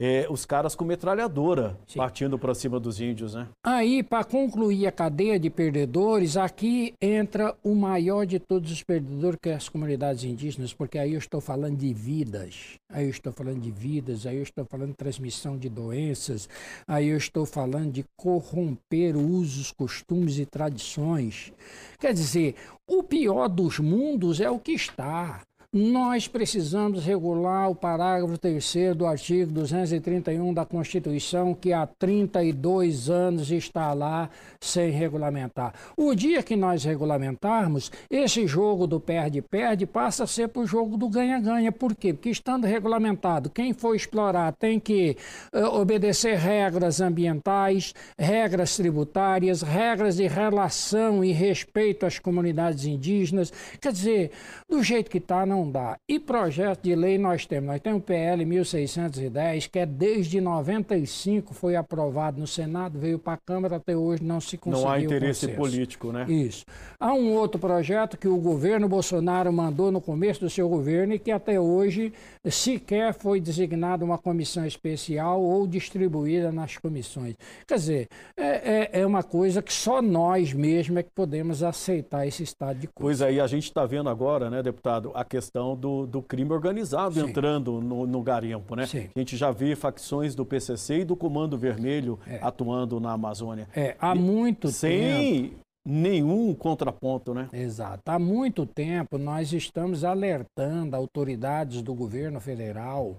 É, 0.00 0.26
os 0.30 0.46
caras 0.46 0.74
com 0.74 0.82
metralhadora 0.82 1.78
Sim. 1.86 1.98
partindo 1.98 2.38
para 2.38 2.54
cima 2.54 2.80
dos 2.80 2.98
índios, 3.02 3.34
né? 3.34 3.48
Aí, 3.62 4.02
para 4.02 4.24
concluir 4.24 4.86
a 4.86 4.92
cadeia 4.92 5.38
de 5.38 5.50
perdedores, 5.50 6.38
aqui 6.38 6.94
entra 7.00 7.54
o 7.62 7.74
maior 7.74 8.24
de 8.24 8.38
todos 8.38 8.72
os 8.72 8.82
perdedores, 8.82 9.38
que 9.42 9.50
é 9.50 9.54
as 9.54 9.68
comunidades 9.68 10.24
indígenas, 10.24 10.72
porque 10.72 10.98
aí 10.98 11.12
eu 11.12 11.18
estou 11.18 11.40
falando 11.40 11.76
de 11.76 11.92
vidas, 11.92 12.78
aí 12.88 13.04
eu 13.04 13.10
estou 13.10 13.30
falando 13.30 13.60
de 13.60 13.70
vidas, 13.70 14.26
aí 14.26 14.38
eu 14.38 14.42
estou 14.42 14.64
falando 14.64 14.90
de 14.90 14.96
transmissão 14.96 15.58
de 15.58 15.68
doenças, 15.68 16.48
aí 16.88 17.08
eu 17.08 17.18
estou 17.18 17.44
falando 17.44 17.92
de 17.92 18.04
corromper 18.16 19.16
usos, 19.16 19.70
costumes 19.70 20.38
e 20.38 20.46
tradições. 20.46 21.52
Quer 21.98 22.14
dizer, 22.14 22.54
o 22.86 23.02
pior 23.02 23.48
dos 23.48 23.78
mundos 23.78 24.40
é 24.40 24.50
o 24.50 24.58
que 24.58 24.72
está. 24.72 25.42
Nós 25.72 26.26
precisamos 26.26 27.04
regular 27.04 27.70
o 27.70 27.76
parágrafo 27.76 28.36
3 28.36 28.96
do 28.96 29.06
artigo 29.06 29.52
231 29.52 30.52
da 30.52 30.66
Constituição, 30.66 31.54
que 31.54 31.72
há 31.72 31.86
32 31.86 33.08
anos 33.08 33.52
está 33.52 33.92
lá 33.92 34.28
sem 34.60 34.90
regulamentar. 34.90 35.72
O 35.96 36.12
dia 36.12 36.42
que 36.42 36.56
nós 36.56 36.82
regulamentarmos, 36.82 37.92
esse 38.10 38.48
jogo 38.48 38.84
do 38.84 38.98
perde-perde 38.98 39.86
passa 39.86 40.24
a 40.24 40.26
ser 40.26 40.48
para 40.48 40.62
o 40.62 40.66
jogo 40.66 40.96
do 40.96 41.08
ganha-ganha. 41.08 41.70
Por 41.70 41.94
quê? 41.94 42.12
Porque 42.12 42.30
estando 42.30 42.66
regulamentado, 42.66 43.48
quem 43.48 43.72
for 43.72 43.94
explorar 43.94 44.52
tem 44.54 44.80
que 44.80 45.16
uh, 45.54 45.66
obedecer 45.80 46.36
regras 46.36 47.00
ambientais, 47.00 47.94
regras 48.18 48.76
tributárias, 48.76 49.62
regras 49.62 50.16
de 50.16 50.26
relação 50.26 51.24
e 51.24 51.30
respeito 51.30 52.04
às 52.04 52.18
comunidades 52.18 52.86
indígenas. 52.86 53.52
Quer 53.80 53.92
dizer, 53.92 54.32
do 54.68 54.82
jeito 54.82 55.08
que 55.08 55.18
está, 55.18 55.46
não 55.46 55.59
não 55.60 55.70
dá. 55.70 55.98
E 56.08 56.18
projeto 56.18 56.82
de 56.82 56.94
lei 56.94 57.18
nós 57.18 57.46
temos. 57.46 57.68
Nós 57.68 57.80
temos 57.80 58.00
o 58.00 58.04
PL 58.04 58.44
1610, 58.44 59.66
que 59.66 59.78
é 59.78 59.86
desde 59.86 60.40
95 60.40 61.52
foi 61.54 61.76
aprovado 61.76 62.40
no 62.40 62.46
Senado, 62.46 62.98
veio 62.98 63.18
para 63.18 63.34
a 63.34 63.36
Câmara, 63.36 63.76
até 63.76 63.96
hoje 63.96 64.22
não 64.24 64.40
se 64.40 64.56
conseguiu 64.56 64.86
Não 64.86 64.92
há 64.92 65.00
interesse 65.00 65.48
político, 65.48 66.12
né? 66.12 66.26
Isso. 66.28 66.64
Há 66.98 67.12
um 67.12 67.32
outro 67.34 67.60
projeto 67.60 68.16
que 68.16 68.28
o 68.28 68.36
governo 68.38 68.88
Bolsonaro 68.88 69.52
mandou 69.52 69.92
no 69.92 70.00
começo 70.00 70.40
do 70.40 70.50
seu 70.50 70.68
governo 70.68 71.14
e 71.14 71.18
que 71.18 71.30
até 71.30 71.60
hoje 71.60 72.12
sequer 72.48 73.14
foi 73.14 73.40
designada 73.40 74.04
uma 74.04 74.18
comissão 74.18 74.64
especial 74.64 75.42
ou 75.42 75.66
distribuída 75.66 76.50
nas 76.50 76.76
comissões. 76.76 77.34
Quer 77.66 77.74
dizer, 77.74 78.08
é, 78.36 78.90
é, 78.94 79.00
é 79.00 79.06
uma 79.06 79.22
coisa 79.22 79.62
que 79.62 79.72
só 79.72 80.00
nós 80.00 80.52
mesmos 80.52 80.98
é 80.98 81.02
que 81.02 81.10
podemos 81.14 81.62
aceitar 81.62 82.26
esse 82.26 82.42
estado 82.42 82.78
de 82.78 82.86
coisa. 82.86 83.00
Pois 83.00 83.22
aí, 83.22 83.40
a 83.40 83.46
gente 83.46 83.64
está 83.64 83.84
vendo 83.84 84.08
agora, 84.08 84.50
né, 84.50 84.62
deputado, 84.62 85.12
a 85.14 85.24
questão 85.24 85.49
questão 85.50 85.76
do, 85.76 86.06
do 86.06 86.22
crime 86.22 86.52
organizado 86.52 87.14
Sim. 87.14 87.28
entrando 87.28 87.80
no, 87.80 88.06
no, 88.06 88.22
garimpo, 88.22 88.76
né? 88.76 88.86
Sim. 88.86 89.08
A 89.14 89.18
gente 89.18 89.36
já 89.36 89.50
vê 89.50 89.74
facções 89.74 90.34
do 90.34 90.46
PCC 90.46 91.00
e 91.00 91.04
do 91.04 91.16
Comando 91.16 91.58
Vermelho 91.58 92.18
é. 92.26 92.38
atuando 92.40 93.00
na 93.00 93.12
Amazônia. 93.12 93.68
É, 93.74 93.96
há 93.98 94.14
muito 94.14 94.68
sem 94.68 95.48
tempo. 95.48 95.54
nenhum 95.84 96.54
contraponto, 96.54 97.34
né? 97.34 97.48
Exato. 97.52 98.02
Há 98.06 98.18
muito 98.18 98.64
tempo 98.64 99.18
nós 99.18 99.52
estamos 99.52 100.04
alertando 100.04 100.94
autoridades 100.94 101.82
do 101.82 101.94
governo 101.94 102.40
federal 102.40 103.16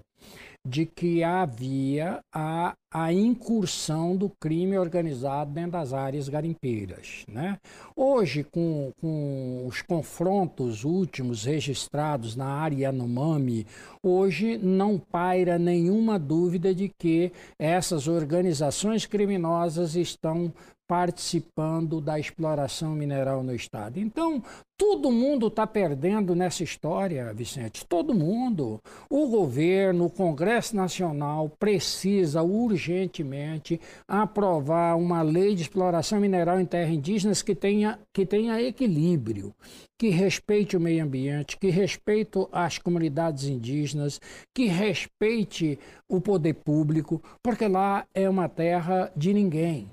de 0.64 0.86
que 0.86 1.24
havia 1.24 2.20
a, 2.32 2.74
a 2.92 3.12
incursão 3.12 4.16
do 4.16 4.30
crime 4.40 4.78
organizado 4.78 5.50
dentro 5.50 5.72
das 5.72 5.92
áreas 5.92 6.28
garimpeiras. 6.28 7.24
Né? 7.26 7.58
Hoje, 7.96 8.44
com, 8.44 8.92
com 9.00 9.66
os 9.66 9.82
confrontos 9.82 10.84
últimos 10.84 11.44
registrados 11.44 12.36
na 12.36 12.46
área 12.46 12.84
Yanomami, 12.84 13.66
hoje 14.00 14.56
não 14.56 14.98
paira 14.98 15.58
nenhuma 15.58 16.16
dúvida 16.16 16.72
de 16.72 16.88
que 16.96 17.32
essas 17.58 18.06
organizações 18.06 19.04
criminosas 19.04 19.96
estão 19.96 20.52
participando 20.92 22.02
da 22.02 22.18
exploração 22.18 22.94
mineral 22.94 23.42
no 23.42 23.54
estado. 23.54 23.98
Então, 23.98 24.42
todo 24.76 25.10
mundo 25.10 25.46
está 25.46 25.66
perdendo 25.66 26.34
nessa 26.34 26.62
história, 26.62 27.32
Vicente. 27.32 27.86
Todo 27.86 28.14
mundo. 28.14 28.78
O 29.08 29.26
governo, 29.26 30.04
o 30.04 30.10
Congresso 30.10 30.76
Nacional 30.76 31.50
precisa 31.58 32.42
urgentemente 32.42 33.80
aprovar 34.06 34.98
uma 34.98 35.22
lei 35.22 35.54
de 35.54 35.62
exploração 35.62 36.20
mineral 36.20 36.60
em 36.60 36.66
terras 36.66 36.92
indígenas 36.92 37.40
que 37.40 37.54
tenha, 37.54 37.98
que 38.12 38.26
tenha 38.26 38.60
equilíbrio, 38.60 39.54
que 39.98 40.10
respeite 40.10 40.76
o 40.76 40.80
meio 40.80 41.02
ambiente, 41.02 41.56
que 41.56 41.70
respeite 41.70 42.46
as 42.52 42.76
comunidades 42.76 43.44
indígenas, 43.44 44.20
que 44.54 44.66
respeite 44.66 45.78
o 46.06 46.20
poder 46.20 46.52
público, 46.52 47.22
porque 47.42 47.66
lá 47.66 48.04
é 48.12 48.28
uma 48.28 48.46
terra 48.46 49.10
de 49.16 49.32
ninguém. 49.32 49.88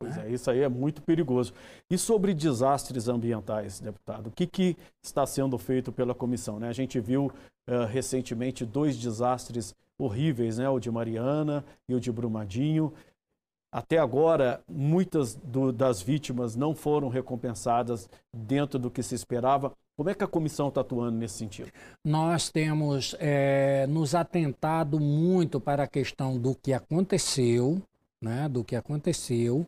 Pois 0.00 0.16
é, 0.16 0.30
isso 0.30 0.48
aí 0.50 0.60
é 0.60 0.68
muito 0.68 1.02
perigoso. 1.02 1.52
E 1.90 1.98
sobre 1.98 2.32
desastres 2.32 3.08
ambientais, 3.08 3.80
deputado, 3.80 4.28
o 4.28 4.30
que, 4.30 4.46
que 4.46 4.76
está 5.02 5.26
sendo 5.26 5.58
feito 5.58 5.90
pela 5.90 6.14
comissão? 6.14 6.60
Né? 6.60 6.68
A 6.68 6.72
gente 6.72 7.00
viu 7.00 7.32
uh, 7.68 7.84
recentemente 7.84 8.64
dois 8.64 8.96
desastres 8.96 9.74
horríveis, 9.98 10.58
né? 10.58 10.68
o 10.68 10.78
de 10.78 10.88
Mariana 10.88 11.64
e 11.88 11.94
o 11.94 12.00
de 12.00 12.12
Brumadinho. 12.12 12.92
Até 13.72 13.98
agora, 13.98 14.62
muitas 14.68 15.34
do, 15.34 15.72
das 15.72 16.00
vítimas 16.00 16.54
não 16.54 16.74
foram 16.74 17.08
recompensadas 17.08 18.08
dentro 18.32 18.78
do 18.78 18.90
que 18.90 19.02
se 19.02 19.14
esperava. 19.14 19.72
Como 19.98 20.08
é 20.08 20.14
que 20.14 20.22
a 20.22 20.28
comissão 20.28 20.68
está 20.68 20.80
atuando 20.80 21.18
nesse 21.18 21.38
sentido? 21.38 21.72
Nós 22.06 22.50
temos 22.50 23.16
é, 23.18 23.84
nos 23.88 24.14
atentado 24.14 25.00
muito 25.00 25.60
para 25.60 25.82
a 25.82 25.88
questão 25.88 26.38
do 26.38 26.54
que 26.54 26.72
aconteceu, 26.72 27.82
né, 28.22 28.48
do 28.48 28.64
que 28.64 28.74
aconteceu 28.76 29.66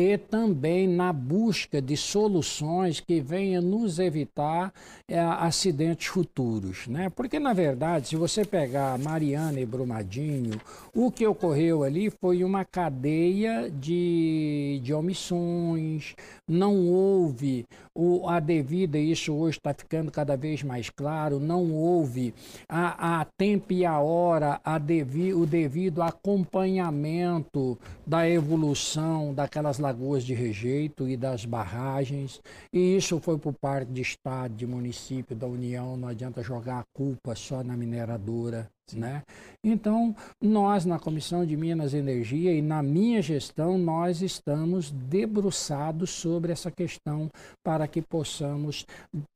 e 0.00 0.16
também 0.16 0.88
na 0.88 1.12
busca 1.12 1.80
de 1.80 1.94
soluções 1.94 3.00
que 3.00 3.20
venham 3.20 3.60
nos 3.60 3.98
evitar 3.98 4.72
é, 5.06 5.20
acidentes 5.20 6.06
futuros. 6.06 6.86
Né? 6.86 7.10
Porque, 7.10 7.38
na 7.38 7.52
verdade, 7.52 8.08
se 8.08 8.16
você 8.16 8.44
pegar 8.44 8.98
Mariana 8.98 9.60
e 9.60 9.66
Brumadinho, 9.66 10.58
o 10.94 11.10
que 11.10 11.26
ocorreu 11.26 11.82
ali 11.82 12.10
foi 12.10 12.42
uma 12.42 12.64
cadeia 12.64 13.70
de, 13.70 14.80
de 14.82 14.94
omissões, 14.94 16.14
não 16.48 16.88
houve 16.88 17.66
o, 17.94 18.28
a 18.28 18.40
devida, 18.40 18.98
isso 18.98 19.34
hoje 19.34 19.58
está 19.58 19.74
ficando 19.74 20.10
cada 20.10 20.36
vez 20.36 20.62
mais 20.62 20.88
claro, 20.88 21.38
não 21.38 21.72
houve 21.72 22.32
a, 22.68 23.20
a 23.20 23.24
tempo 23.24 23.72
e 23.72 23.84
a 23.84 23.98
hora, 23.98 24.60
a 24.64 24.78
devi, 24.78 25.34
o 25.34 25.44
devido 25.44 26.00
acompanhamento 26.02 27.78
da 28.06 28.28
evolução 28.28 29.34
daquelas 29.34 29.78
lagoas 29.90 30.24
de 30.24 30.34
rejeito 30.34 31.08
e 31.08 31.16
das 31.16 31.44
barragens. 31.44 32.40
E 32.72 32.96
isso 32.96 33.20
foi 33.20 33.36
por 33.36 33.52
parte 33.52 33.90
de 33.90 34.00
Estado, 34.00 34.54
de 34.54 34.66
município, 34.66 35.34
da 35.34 35.46
União. 35.46 35.96
Não 35.96 36.08
adianta 36.08 36.42
jogar 36.42 36.80
a 36.80 36.84
culpa 36.94 37.34
só 37.34 37.64
na 37.64 37.76
mineradora. 37.76 38.70
Né? 38.94 39.22
Então, 39.62 40.14
nós 40.40 40.84
na 40.84 40.98
Comissão 40.98 41.44
de 41.44 41.56
Minas 41.56 41.92
e 41.92 41.98
Energia 41.98 42.52
e 42.52 42.62
na 42.62 42.82
minha 42.82 43.20
gestão, 43.20 43.76
nós 43.76 44.22
estamos 44.22 44.90
debruçados 44.90 46.10
sobre 46.10 46.52
essa 46.52 46.70
questão 46.70 47.28
para 47.64 47.86
que 47.86 48.00
possamos 48.00 48.86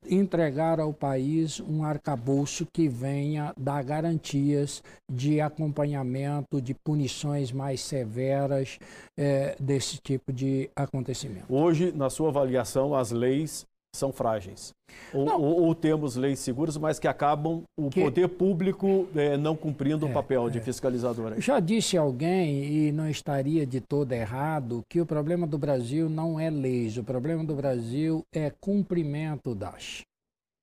entregar 0.08 0.80
ao 0.80 0.92
país 0.92 1.60
um 1.60 1.84
arcabouço 1.84 2.66
que 2.72 2.88
venha 2.88 3.52
dar 3.56 3.82
garantias 3.84 4.82
de 5.10 5.40
acompanhamento, 5.40 6.60
de 6.60 6.74
punições 6.74 7.52
mais 7.52 7.80
severas 7.80 8.78
é, 9.18 9.56
desse 9.60 9.98
tipo 9.98 10.32
de 10.32 10.70
acontecimento. 10.74 11.46
Hoje, 11.48 11.92
na 11.92 12.08
sua 12.08 12.28
avaliação, 12.28 12.94
as 12.94 13.10
leis 13.10 13.66
são 13.96 14.12
frágeis. 14.12 14.72
Ou, 15.12 15.28
ou, 15.28 15.62
ou, 15.62 15.74
temos 15.74 16.16
leis 16.16 16.38
seguras, 16.38 16.76
mas 16.76 16.98
que 16.98 17.08
acabam 17.08 17.62
o 17.76 17.88
que... 17.88 18.02
poder 18.02 18.28
público 18.28 19.08
é, 19.14 19.36
não 19.36 19.56
cumprindo 19.56 20.06
é, 20.06 20.10
o 20.10 20.12
papel 20.12 20.48
é. 20.48 20.50
de 20.50 20.60
fiscalizador. 20.60 21.40
Já 21.40 21.60
disse 21.60 21.96
alguém, 21.96 22.64
e 22.64 22.92
não 22.92 23.08
estaria 23.08 23.66
de 23.66 23.80
todo 23.80 24.12
errado, 24.12 24.82
que 24.88 25.00
o 25.00 25.06
problema 25.06 25.46
do 25.46 25.58
Brasil 25.58 26.08
não 26.08 26.38
é 26.38 26.50
leis, 26.50 26.96
o 26.96 27.04
problema 27.04 27.44
do 27.44 27.54
Brasil 27.54 28.22
é 28.32 28.50
cumprimento 28.60 29.54
das. 29.54 30.02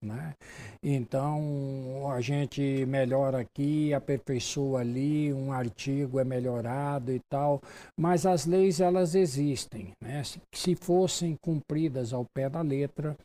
Né? 0.04 0.34
Então 0.82 2.12
a 2.12 2.22
gente 2.22 2.86
melhora 2.88 3.40
aqui, 3.40 3.94
aperfeiçoa 3.94 4.80
ali, 4.80 5.32
um 5.32 5.52
artigo 5.52 6.20
é 6.20 6.24
melhorado 6.24 7.12
e 7.12 7.20
tal, 7.30 7.62
mas 7.96 8.26
as 8.26 8.48
leis 8.48 8.80
elas 8.80 9.14
existem. 9.14 9.92
Né? 10.02 10.24
Se, 10.24 10.42
se 10.52 10.76
fossem 10.76 11.38
cumpridas 11.40 12.14
ao 12.14 12.26
pé 12.26 12.50
da 12.50 12.62
letra, 12.62 13.16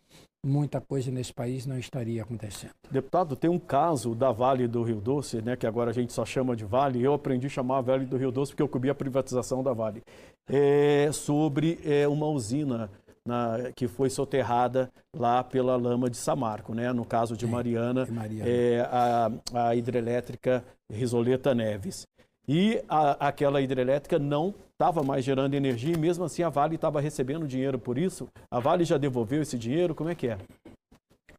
muita 0.47 0.81
coisa 0.81 1.11
nesse 1.11 1.33
país 1.33 1.67
não 1.67 1.79
estaria 1.79 2.23
acontecendo. 2.23 2.73
Deputado, 2.91 3.35
tem 3.35 3.51
um 3.51 3.59
caso 3.59 4.15
da 4.15 4.31
Vale 4.31 4.69
do 4.69 4.83
Rio 4.83 5.01
Doce, 5.01 5.43
né, 5.43 5.57
que 5.57 5.67
agora 5.67 5.91
a 5.91 5.95
gente 5.95 6.13
só 6.13 6.25
chama 6.25 6.55
de 6.55 6.65
Vale, 6.65 7.03
eu 7.03 7.15
aprendi 7.15 7.47
a 7.47 7.51
chamar 7.51 7.81
Vale 7.81 8.07
do 8.07 8.17
Rio 8.17 8.31
Doce 8.31 8.53
porque 8.53 8.63
eu 8.63 8.69
cobri 8.69 8.89
a 8.89 8.95
privatização 8.95 9.63
da 9.63 9.73
Vale, 9.73 10.03
é 10.49 11.11
sobre 11.13 11.81
é, 11.85 12.07
uma 12.07 12.27
usina 12.27 12.89
na, 13.27 13.73
que 13.75 13.89
foi 13.89 14.09
soterrada 14.09 14.89
lá 15.15 15.43
pela 15.43 15.77
lama 15.77 16.09
de 16.09 16.17
Samarco, 16.17 16.75
né? 16.75 16.93
no 16.93 17.05
caso 17.05 17.37
de 17.37 17.47
Mariana, 17.47 18.07
Mariana. 18.11 18.49
É, 18.49 18.81
a, 18.91 19.31
a 19.53 19.75
hidrelétrica 19.75 20.65
Risoleta 20.91 21.55
Neves. 21.55 22.07
E 22.49 22.81
a, 22.89 23.29
aquela 23.29 23.61
hidrelétrica 23.61 24.19
não 24.19 24.55
estava 24.73 25.03
mais 25.03 25.25
gerando 25.25 25.55
energia 25.55 25.95
e 25.95 25.99
mesmo 25.99 26.25
assim 26.25 26.43
a 26.43 26.49
Vale 26.49 26.77
estava 26.77 27.01
recebendo 27.01 27.49
dinheiro 27.49 27.79
por 27.79 27.99
isso. 27.99 28.29
A 28.51 28.61
Vale 28.61 28.85
já 28.85 28.97
devolveu 28.97 29.43
esse 29.43 29.59
dinheiro? 29.59 29.95
Como 29.95 30.11
é 30.11 30.15
que 30.15 30.29
é? 30.29 30.39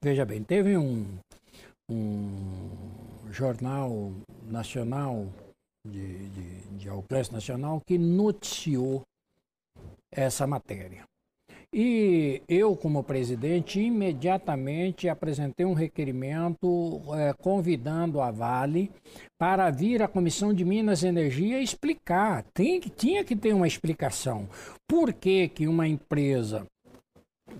Veja 0.01 0.25
bem, 0.25 0.43
teve 0.43 0.77
um, 0.77 1.05
um 1.89 3.31
jornal 3.31 4.11
nacional 4.43 5.27
de, 5.87 6.29
de, 6.29 6.59
de 6.77 6.89
alcance 6.89 7.31
nacional 7.31 7.81
que 7.85 7.97
noticiou 7.97 9.01
essa 10.11 10.45
matéria. 10.45 11.03
E 11.73 12.41
eu, 12.47 12.75
como 12.77 13.03
presidente, 13.03 13.79
imediatamente 13.79 15.09
apresentei 15.09 15.65
um 15.65 15.73
requerimento 15.73 17.01
é, 17.13 17.33
convidando 17.33 18.21
a 18.21 18.31
Vale 18.31 18.89
para 19.37 19.69
vir 19.69 20.01
à 20.01 20.07
Comissão 20.07 20.53
de 20.53 20.63
Minas 20.63 21.03
e 21.03 21.07
Energia 21.07 21.61
explicar. 21.61 22.45
Tem, 22.53 22.79
tinha 22.79 23.23
que 23.23 23.35
ter 23.35 23.53
uma 23.53 23.67
explicação. 23.67 24.47
Por 24.89 25.13
que, 25.13 25.49
que 25.49 25.67
uma 25.67 25.87
empresa 25.87 26.65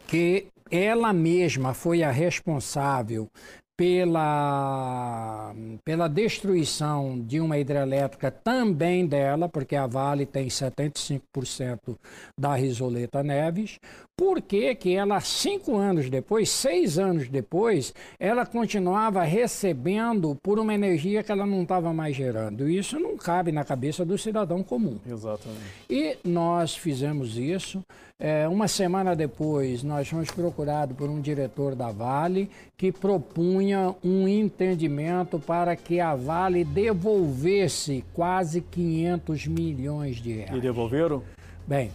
que 0.08 0.48
ela 0.72 1.12
mesma 1.12 1.74
foi 1.74 2.02
a 2.02 2.12
responsável 2.12 3.30
pela, 3.78 5.54
pela 5.86 6.08
destruição 6.08 7.20
de 7.20 7.40
uma 7.40 7.60
hidrelétrica 7.60 8.32
também 8.32 9.06
dela, 9.06 9.48
porque 9.48 9.76
a 9.76 9.86
Vale 9.86 10.26
tem 10.26 10.48
75% 10.48 11.96
da 12.36 12.56
Risoleta 12.56 13.22
Neves, 13.22 13.80
por 14.20 14.42
que, 14.42 14.74
que 14.74 14.96
ela, 14.96 15.22
cinco 15.22 15.76
anos 15.76 16.10
depois, 16.10 16.50
seis 16.50 16.98
anos 16.98 17.30
depois, 17.30 17.94
ela 18.20 18.48
continuava 18.48 19.22
recebendo 19.22 20.36
por 20.42 20.58
uma 20.58 20.74
energia 20.74 21.22
que 21.22 21.32
ela 21.32 21.46
não 21.46 21.62
estava 21.62 21.94
mais 21.94 22.16
gerando? 22.16 22.68
Isso 22.68 23.00
não 23.00 23.16
cabe 23.16 23.52
na 23.52 23.64
cabeça 23.64 24.04
do 24.04 24.18
cidadão 24.18 24.64
comum. 24.64 24.98
Exatamente. 25.08 25.62
E 25.88 26.18
nós 26.24 26.76
fizemos 26.76 27.38
isso. 27.38 27.84
É, 28.20 28.48
uma 28.48 28.68
semana 28.68 29.16
depois, 29.16 29.84
nós 29.84 30.08
fomos 30.08 30.32
procurados 30.32 30.98
por 30.98 31.08
um 31.08 31.22
diretor 31.22 31.76
da 31.76 31.92
Vale 31.92 32.50
que 32.76 32.92
propunha 32.92 33.94
um 34.04 34.28
entendimento 34.28 35.38
para 35.38 35.76
que 35.76 36.00
a 36.00 36.16
Vale 36.16 36.64
devolvesse 36.64 38.04
quase 38.16 38.60
500 38.60 39.46
milhões 39.46 40.16
de 40.16 40.32
reais. 40.32 40.58
E 40.58 40.60
devolveram? 40.60 41.22
Bem, 41.68 41.92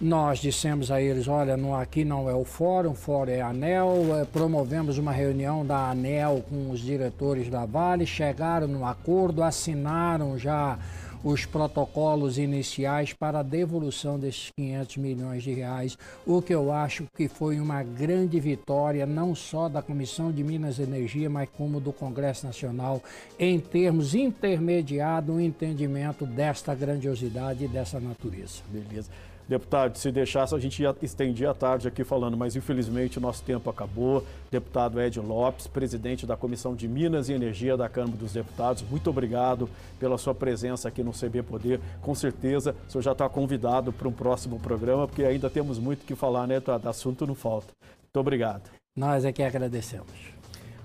nós 0.00 0.38
dissemos 0.38 0.92
a 0.92 1.02
eles, 1.02 1.26
olha, 1.26 1.56
não, 1.56 1.74
aqui 1.74 2.04
não 2.04 2.30
é 2.30 2.34
o 2.34 2.44
fórum, 2.44 2.92
o 2.92 2.94
fórum 2.94 3.32
é 3.32 3.40
a 3.40 3.48
ANEL, 3.48 4.20
é, 4.20 4.24
promovemos 4.24 4.98
uma 4.98 5.10
reunião 5.10 5.66
da 5.66 5.90
ANEL 5.90 6.44
com 6.48 6.70
os 6.70 6.78
diretores 6.78 7.48
da 7.48 7.66
Vale, 7.66 8.06
chegaram 8.06 8.68
no 8.68 8.86
acordo, 8.86 9.42
assinaram 9.42 10.38
já 10.38 10.78
os 11.24 11.46
protocolos 11.46 12.36
iniciais 12.36 13.14
para 13.14 13.38
a 13.38 13.42
devolução 13.42 14.18
desses 14.18 14.50
500 14.54 14.96
milhões 14.98 15.42
de 15.42 15.54
reais, 15.54 15.96
o 16.26 16.42
que 16.42 16.54
eu 16.54 16.70
acho 16.70 17.06
que 17.16 17.26
foi 17.26 17.58
uma 17.58 17.82
grande 17.82 18.38
vitória, 18.38 19.06
não 19.06 19.34
só 19.34 19.68
da 19.68 19.80
Comissão 19.80 20.30
de 20.30 20.44
Minas 20.44 20.78
e 20.78 20.82
Energia, 20.82 21.30
mas 21.30 21.48
como 21.56 21.80
do 21.80 21.92
Congresso 21.92 22.46
Nacional, 22.46 23.02
em 23.38 23.58
termos 23.58 24.14
intermediado 24.14 25.32
o 25.32 25.40
entendimento 25.40 26.26
desta 26.26 26.74
grandiosidade 26.74 27.64
e 27.64 27.68
dessa 27.68 27.98
natureza. 27.98 28.62
Beleza. 28.70 29.10
Deputado, 29.46 29.96
se 29.98 30.10
deixasse, 30.10 30.54
a 30.54 30.58
gente 30.58 30.82
ia 30.82 30.94
estendia 31.02 31.50
a 31.50 31.54
tarde 31.54 31.86
aqui 31.86 32.02
falando, 32.02 32.36
mas 32.36 32.56
infelizmente 32.56 33.18
o 33.18 33.20
nosso 33.20 33.42
tempo 33.42 33.68
acabou. 33.68 34.24
Deputado 34.50 35.00
Ed 35.00 35.20
Lopes, 35.20 35.66
presidente 35.66 36.24
da 36.24 36.36
Comissão 36.36 36.74
de 36.74 36.88
Minas 36.88 37.28
e 37.28 37.34
Energia 37.34 37.76
da 37.76 37.88
Câmara 37.88 38.16
dos 38.16 38.32
Deputados, 38.32 38.82
muito 38.88 39.10
obrigado 39.10 39.68
pela 40.00 40.16
sua 40.16 40.34
presença 40.34 40.88
aqui 40.88 41.02
no 41.02 41.12
CB 41.12 41.42
Poder. 41.42 41.80
Com 42.00 42.14
certeza, 42.14 42.74
o 42.88 42.92
senhor 42.92 43.02
já 43.02 43.12
está 43.12 43.28
convidado 43.28 43.92
para 43.92 44.08
um 44.08 44.12
próximo 44.12 44.58
programa, 44.58 45.06
porque 45.06 45.24
ainda 45.24 45.50
temos 45.50 45.78
muito 45.78 46.06
que 46.06 46.14
falar, 46.14 46.46
né, 46.46 46.54
deputado? 46.54 46.88
Assunto 46.88 47.26
não 47.26 47.34
falta. 47.34 47.68
Muito 47.82 48.20
obrigado. 48.20 48.70
Nós 48.96 49.24
é 49.24 49.32
que 49.32 49.42
agradecemos. 49.42 50.34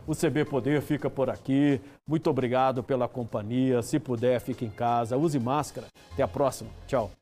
O 0.08 0.16
CB 0.16 0.46
Poder 0.46 0.82
fica 0.82 1.10
por 1.10 1.30
aqui. 1.30 1.80
Muito 2.08 2.30
obrigado 2.30 2.82
pela 2.82 3.08
companhia. 3.08 3.84
Se 3.84 4.00
puder, 4.00 4.42
fique 4.42 4.66
em 4.66 4.70
casa. 4.72 5.16
Use 5.16 5.38
máscara. 5.38 5.86
Até 6.12 6.24
a 6.24 6.28
próxima. 6.28 6.72
Tchau. 6.88 7.19